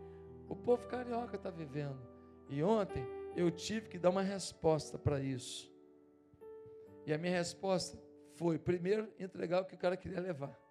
[0.48, 2.00] o povo carioca está vivendo.
[2.48, 3.06] E ontem
[3.36, 5.72] eu tive que dar uma resposta para isso.
[7.06, 7.98] E a minha resposta
[8.34, 10.61] foi: primeiro, entregar o que o cara queria levar.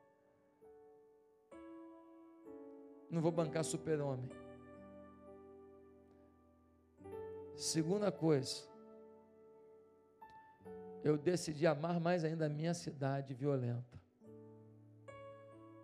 [3.12, 4.30] Não vou bancar super-homem.
[7.56, 8.64] Segunda coisa,
[11.04, 14.00] eu decidi amar mais ainda a minha cidade violenta.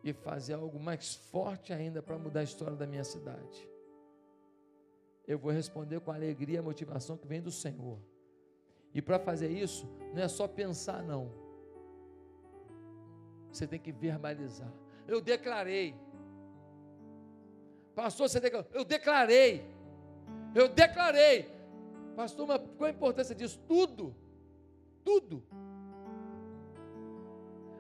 [0.04, 3.70] E fazer algo mais forte ainda para mudar a história da minha cidade.
[5.28, 8.00] Eu vou responder com alegria e motivação que vem do Senhor.
[8.94, 11.30] E para fazer isso, não é só pensar, não.
[13.52, 14.72] Você tem que verbalizar.
[15.06, 15.94] Eu declarei.
[17.98, 18.70] Pastor, você declarou.
[18.74, 19.52] Eu declarei.
[20.54, 21.52] Eu declarei.
[22.16, 23.60] Pastor, mas qual a importância disso?
[23.68, 24.16] Tudo
[25.08, 25.42] tudo.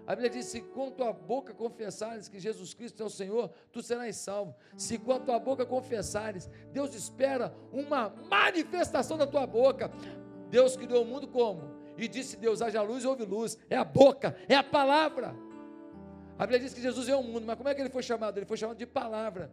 [0.05, 3.83] A Bíblia diz: se com tua boca confessares que Jesus Cristo é o Senhor, tu
[3.83, 4.55] serás salvo.
[4.77, 9.91] Se com a tua boca confessares, Deus espera uma manifestação da tua boca.
[10.49, 11.61] Deus criou o mundo como?
[11.97, 13.57] E disse Deus: haja luz e houve luz.
[13.69, 15.35] É a boca, é a palavra.
[16.39, 18.37] A Bíblia diz que Jesus é o mundo, mas como é que ele foi chamado?
[18.37, 19.51] Ele foi chamado de palavra.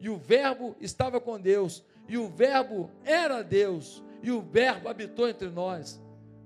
[0.00, 5.28] E o Verbo estava com Deus, e o Verbo era Deus, e o Verbo habitou
[5.28, 6.00] entre nós.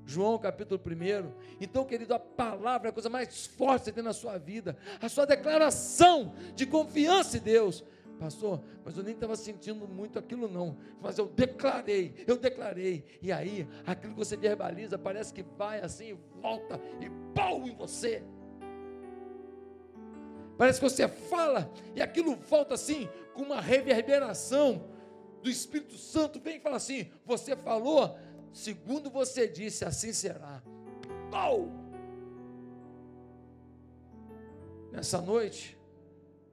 [0.05, 1.33] João capítulo 1.
[1.61, 4.77] Então, querido, a palavra é a coisa mais forte que você tem na sua vida.
[5.01, 7.85] A sua declaração de confiança em Deus.
[8.19, 10.77] Pastor, mas eu nem estava sentindo muito aquilo não.
[11.01, 13.05] Mas eu declarei, eu declarei.
[13.21, 18.23] E aí, aquilo que você verbaliza parece que vai assim, volta e pau em você.
[20.57, 24.89] Parece que você fala e aquilo volta assim, com uma reverberação
[25.43, 26.41] do Espírito Santo.
[26.41, 28.19] Vem e fala assim: Você falou,
[28.53, 30.63] segundo você disse, assim será.
[31.31, 31.69] Pau!
[34.91, 35.79] Nessa noite,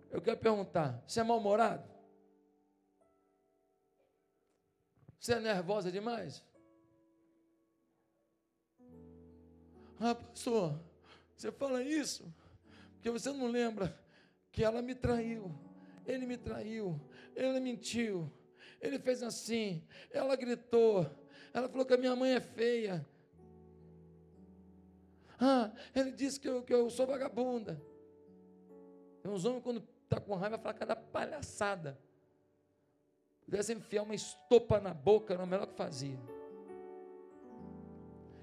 [0.09, 1.87] eu quero perguntar: você é mal-humorado?
[5.19, 6.43] Você é nervosa demais?
[9.99, 10.79] Ah, pastor,
[11.35, 12.33] você fala isso
[12.99, 13.97] porque você não lembra
[14.51, 15.55] que ela me traiu,
[16.05, 16.99] ele me traiu,
[17.33, 18.29] ele mentiu,
[18.81, 21.09] ele fez assim, ela gritou,
[21.53, 23.07] ela falou que a minha mãe é feia.
[25.39, 27.81] Ah, ele disse que eu, que eu sou vagabunda.
[29.23, 31.97] Tem uns homens, quando está com raiva, falam cada palhaçada.
[33.45, 36.19] Pudesse enfiar uma estopa na boca, era o melhor que fazia.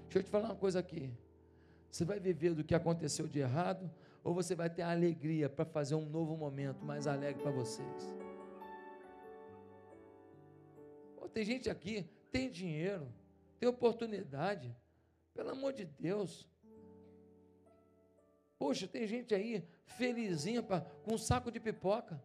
[0.05, 1.13] Deixa eu te falar uma coisa aqui.
[1.91, 3.87] Você vai viver do que aconteceu de errado,
[4.27, 8.17] ou você vai ter a alegria para fazer um novo momento mais alegre para vocês?
[11.33, 13.07] tem gente aqui tem dinheiro,
[13.59, 14.75] tem oportunidade.
[15.33, 16.45] Pelo amor de Deus.
[18.57, 22.21] Poxa, tem gente aí felizinha pra, com um saco de pipoca.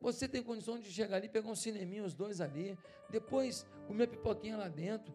[0.00, 2.78] Você tem condição de chegar ali, pegar um cineminho, os dois ali,
[3.10, 5.12] depois comer pipoquinha lá dentro,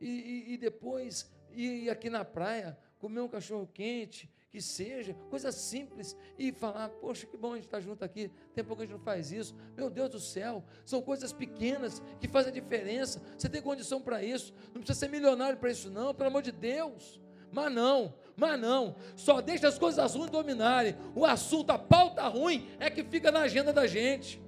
[0.00, 5.52] e, e, e depois ir aqui na praia, comer um cachorro quente, que seja, coisa
[5.52, 8.86] simples, e falar, poxa, que bom a gente estar junto aqui, tem pouco que a
[8.86, 13.20] gente não faz isso, meu Deus do céu, são coisas pequenas que fazem a diferença,
[13.36, 16.52] você tem condição para isso, não precisa ser milionário para isso não, pelo amor de
[16.52, 17.20] Deus,
[17.52, 22.66] mas não, mas não, só deixa as coisas ruins dominarem, o assunto, a pauta ruim
[22.78, 24.40] é que fica na agenda da gente,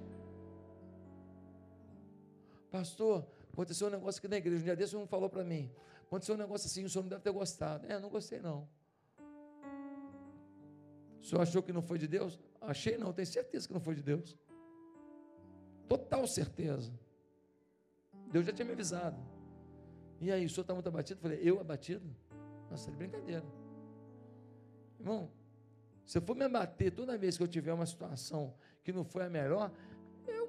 [2.71, 5.69] pastor, aconteceu um negócio aqui na igreja, um dia desse um falou para mim,
[6.09, 8.67] aconteceu um negócio assim, o senhor não deve ter gostado, é, não gostei não,
[11.21, 12.39] o senhor achou que não foi de Deus?
[12.61, 14.37] Achei não, tenho certeza que não foi de Deus.
[15.87, 16.91] Total certeza.
[18.31, 19.17] Deus já tinha me avisado.
[20.21, 21.19] E aí, o senhor está muito abatido?
[21.19, 22.15] Eu falei, eu abatido?
[22.69, 23.45] Nossa, é brincadeira.
[24.99, 25.31] Irmão,
[26.05, 28.53] se eu for me abater toda vez que eu tiver uma situação
[28.83, 29.71] que não foi a melhor,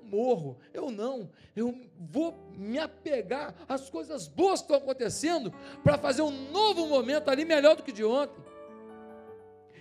[0.05, 0.59] morro.
[0.73, 1.31] Eu não.
[1.55, 7.29] Eu vou me apegar às coisas boas que estão acontecendo para fazer um novo momento
[7.29, 8.43] ali melhor do que de ontem.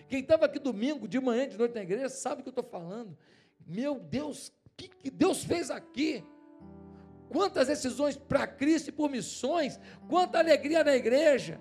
[0.08, 2.64] Quem estava aqui domingo, de manhã, de noite na igreja, sabe o que eu estou
[2.64, 3.16] falando.
[3.66, 6.24] Meu Deus, o que, que Deus fez aqui?
[7.30, 11.60] Quantas decisões para Cristo e por missões, quanta alegria na igreja.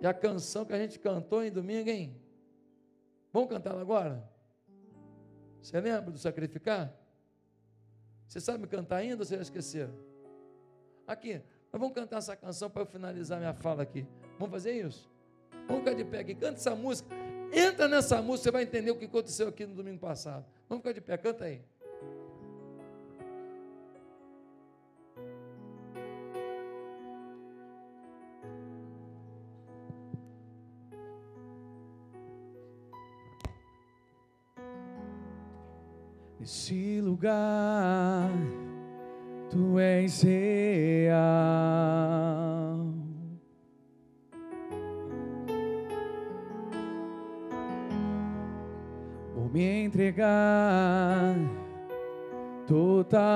[0.00, 2.16] E a canção que a gente cantou em domingo, hein?
[3.30, 4.26] Vamos cantá-la agora?
[5.60, 6.92] Você lembra do sacrificar?
[8.30, 9.90] Você sabe cantar ainda ou você já esqueceu?
[11.04, 14.06] Aqui, nós vamos cantar essa canção para eu finalizar minha fala aqui.
[14.38, 15.10] Vamos fazer isso?
[15.66, 17.12] Vamos ficar de pé aqui, canta essa música.
[17.52, 20.46] Entra nessa música, você vai entender o que aconteceu aqui no domingo passado.
[20.68, 21.60] Vamos ficar de pé, canta aí.
[36.38, 38.30] Nesse lugar,
[39.50, 41.18] tu és real.
[49.34, 51.34] Vou me entregar
[52.68, 53.26] totalmente.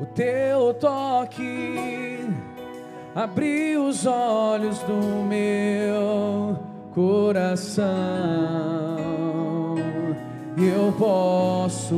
[0.00, 2.17] O teu toque
[3.22, 4.94] abriu os olhos do
[5.26, 6.56] meu
[6.94, 7.84] coração.
[10.56, 11.92] Eu posso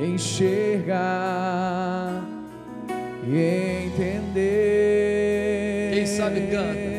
[0.00, 0.96] enxergar
[3.26, 4.36] e entender.
[5.92, 6.96] Quem sabe canta.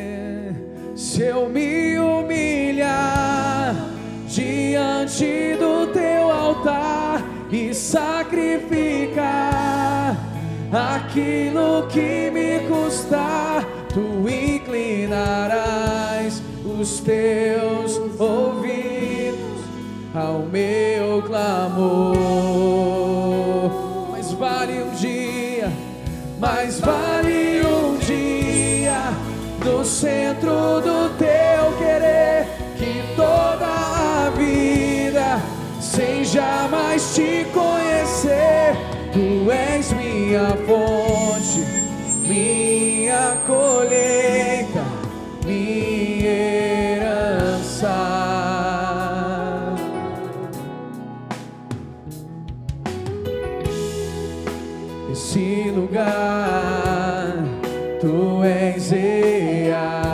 [0.94, 3.74] Se eu me humilhar
[4.28, 8.67] diante do teu altar e sacrificar
[10.72, 15.68] aquilo que me custar, tu inclinarás
[16.64, 19.62] os teus ouvidos
[20.14, 22.16] ao meu clamor.
[24.10, 25.72] Mas vale um dia,
[26.38, 29.12] mas vale um dia
[29.64, 32.46] no centro do teu querer
[32.76, 35.40] que toda a vida
[35.80, 38.76] sem jamais te conhecer.
[39.12, 39.90] Tu és
[40.28, 41.64] minha fonte,
[42.28, 44.84] minha colheita,
[45.46, 46.30] minha
[46.98, 47.88] herança.
[55.10, 57.32] Esse lugar,
[57.98, 60.07] tu és real.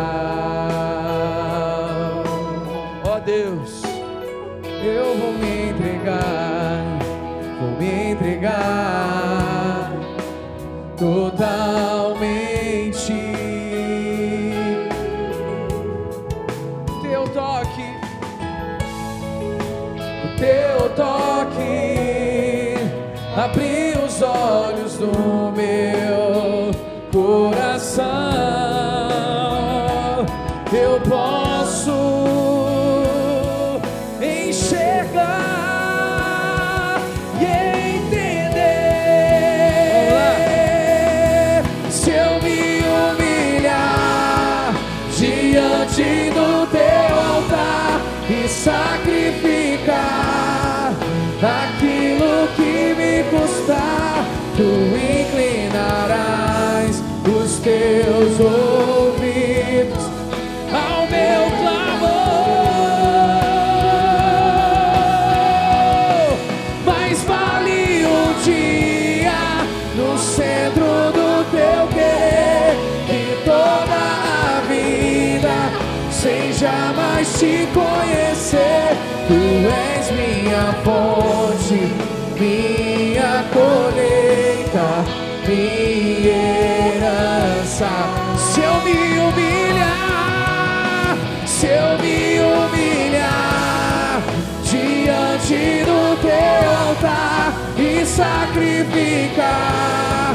[98.75, 100.35] Sacrificar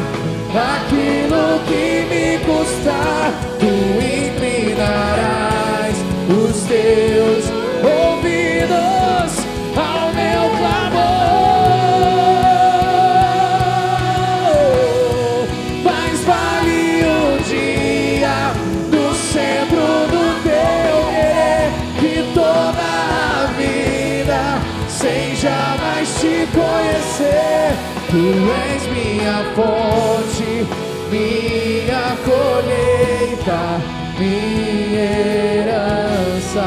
[0.56, 3.34] aquilo que me custar,
[29.40, 30.44] minha fonte,
[31.10, 33.62] minha colheita,
[34.20, 35.04] minha
[35.62, 36.64] herança.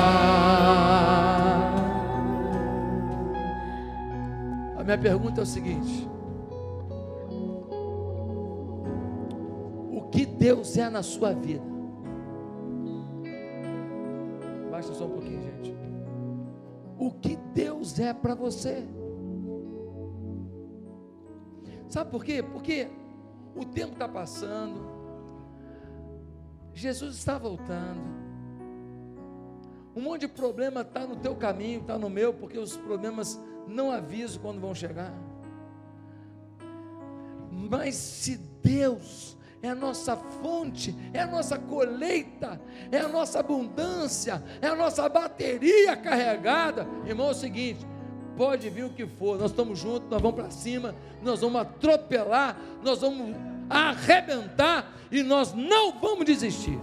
[4.77, 6.09] A minha pergunta é o seguinte:
[9.91, 11.63] O que Deus é na sua vida?
[14.71, 15.77] Baixa só um pouquinho, gente.
[16.99, 18.83] O que Deus é para você?
[21.93, 22.43] Sabe por quê?
[22.43, 22.89] Porque
[23.55, 24.81] o tempo está passando,
[26.73, 28.01] Jesus está voltando,
[29.95, 33.39] um monte de problema está no teu caminho, está no meu, porque os problemas
[33.69, 35.13] não avisam quando vão chegar.
[37.51, 42.59] Mas se Deus é a nossa fonte, é a nossa colheita,
[42.91, 47.87] é a nossa abundância, é a nossa bateria carregada, irmão, é o seguinte:
[48.37, 52.57] pode vir o que for, nós estamos juntos, nós vamos para cima, nós vamos atropelar,
[52.83, 53.37] nós vamos
[53.69, 56.79] arrebentar e nós não vamos desistir.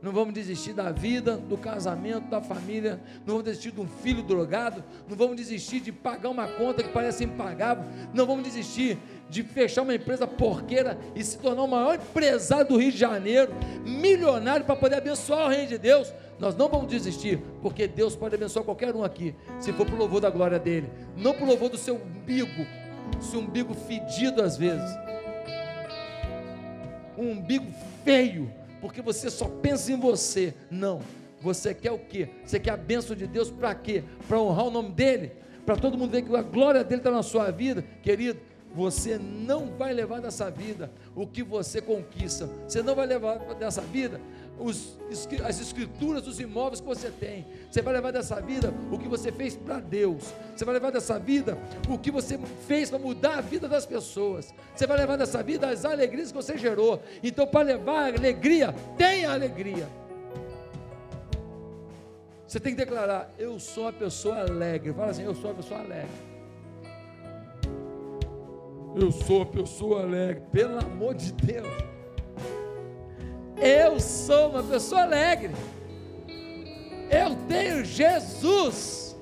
[0.00, 4.22] Não vamos desistir da vida, do casamento, da família, não vamos desistir de um filho
[4.22, 7.84] drogado, não vamos desistir de pagar uma conta que parece impagável,
[8.14, 8.96] não vamos desistir
[9.28, 13.52] de fechar uma empresa porqueira e se tornar o maior empresário do Rio de Janeiro,
[13.84, 16.12] milionário para poder abençoar o reino de Deus.
[16.38, 19.98] Nós não vamos desistir, porque Deus pode abençoar qualquer um aqui, se for para o
[19.98, 22.64] louvor da glória dele, não para o louvor do seu umbigo,
[23.20, 24.88] seu umbigo fedido às vezes,
[27.18, 27.66] um umbigo
[28.04, 28.48] feio,
[28.80, 30.54] porque você só pensa em você.
[30.70, 31.00] Não,
[31.40, 32.28] você quer o quê?
[32.44, 34.04] Você quer a bênção de Deus para quê?
[34.26, 35.32] Para honrar o nome dele?
[35.64, 38.40] Para todo mundo ver que a glória dele está na sua vida, querido.
[38.74, 42.48] Você não vai levar dessa vida o que você conquista.
[42.66, 44.20] Você não vai levar dessa vida
[44.60, 44.98] os,
[45.44, 47.46] as escrituras dos imóveis que você tem.
[47.70, 50.32] Você vai levar dessa vida o que você fez para Deus.
[50.54, 54.52] Você vai levar dessa vida o que você fez para mudar a vida das pessoas.
[54.74, 57.02] Você vai levar dessa vida as alegrias que você gerou.
[57.22, 59.88] Então, para levar alegria, tenha alegria.
[62.46, 64.92] Você tem que declarar: Eu sou uma pessoa alegre.
[64.92, 66.28] Fala assim: Eu sou uma pessoa alegre.
[68.96, 70.42] Eu sou uma pessoa alegre.
[70.50, 71.97] Pelo amor de Deus.
[73.60, 75.52] Eu sou uma pessoa alegre.
[77.10, 79.16] Eu tenho Jesus.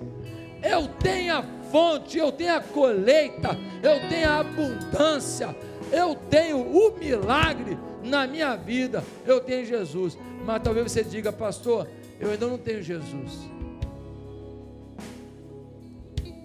[0.63, 5.55] Eu tenho a fonte, eu tenho a colheita, eu tenho a abundância,
[5.93, 9.03] eu tenho o milagre na minha vida.
[9.25, 10.19] Eu tenho Jesus.
[10.45, 13.49] Mas talvez você diga, pastor, eu ainda não tenho Jesus.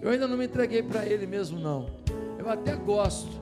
[0.00, 1.86] Eu ainda não me entreguei para Ele mesmo, não.
[2.38, 3.40] Eu até gosto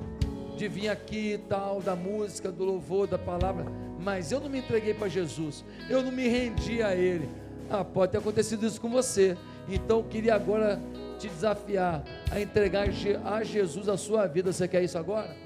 [0.57, 3.65] de vir aqui e tal, da música, do louvor, da palavra
[4.01, 7.29] mas eu não me entreguei para Jesus, eu não me rendi a Ele.
[7.69, 9.37] Ah, pode ter acontecido isso com você.
[9.69, 10.81] Então eu queria agora
[11.19, 12.89] te desafiar a entregar
[13.25, 14.53] a Jesus a sua vida.
[14.53, 15.37] Você quer isso agora?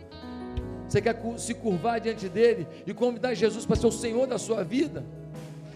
[0.89, 4.63] Você quer se curvar diante dele e convidar Jesus para ser o Senhor da sua
[4.63, 5.05] vida?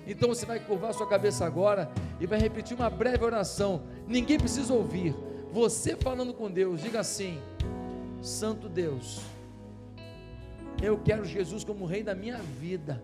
[0.07, 3.83] Então você vai curvar sua cabeça agora e vai repetir uma breve oração.
[4.07, 5.15] Ninguém precisa ouvir.
[5.53, 7.39] Você falando com Deus, diga assim:
[8.23, 9.21] Santo Deus
[10.83, 13.03] eu quero Jesus como rei da minha vida.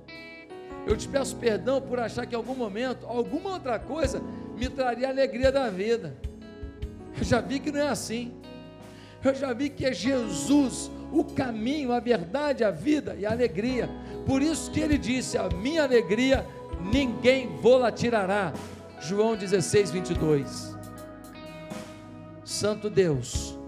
[0.86, 4.22] Eu te peço perdão por achar que em algum momento, alguma outra coisa
[4.56, 6.14] me traria alegria da vida.
[7.16, 8.32] Eu já vi que não é assim.
[9.24, 13.88] Eu já vi que é Jesus o caminho, a verdade, a vida e a alegria.
[14.26, 16.46] Por isso que ele disse: A minha alegria
[16.92, 18.52] ninguém vou-la tirará.
[19.00, 20.76] João 16, 22.
[22.44, 23.58] Santo Deus,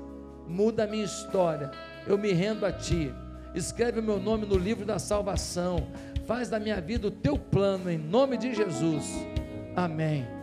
[0.46, 1.70] muda a minha história.
[2.06, 3.12] Eu me rendo a Ti
[3.56, 5.88] escreve o meu nome no livro da salvação,
[6.26, 9.26] faz da minha vida o teu plano, em nome de Jesus.
[9.74, 10.35] Amém.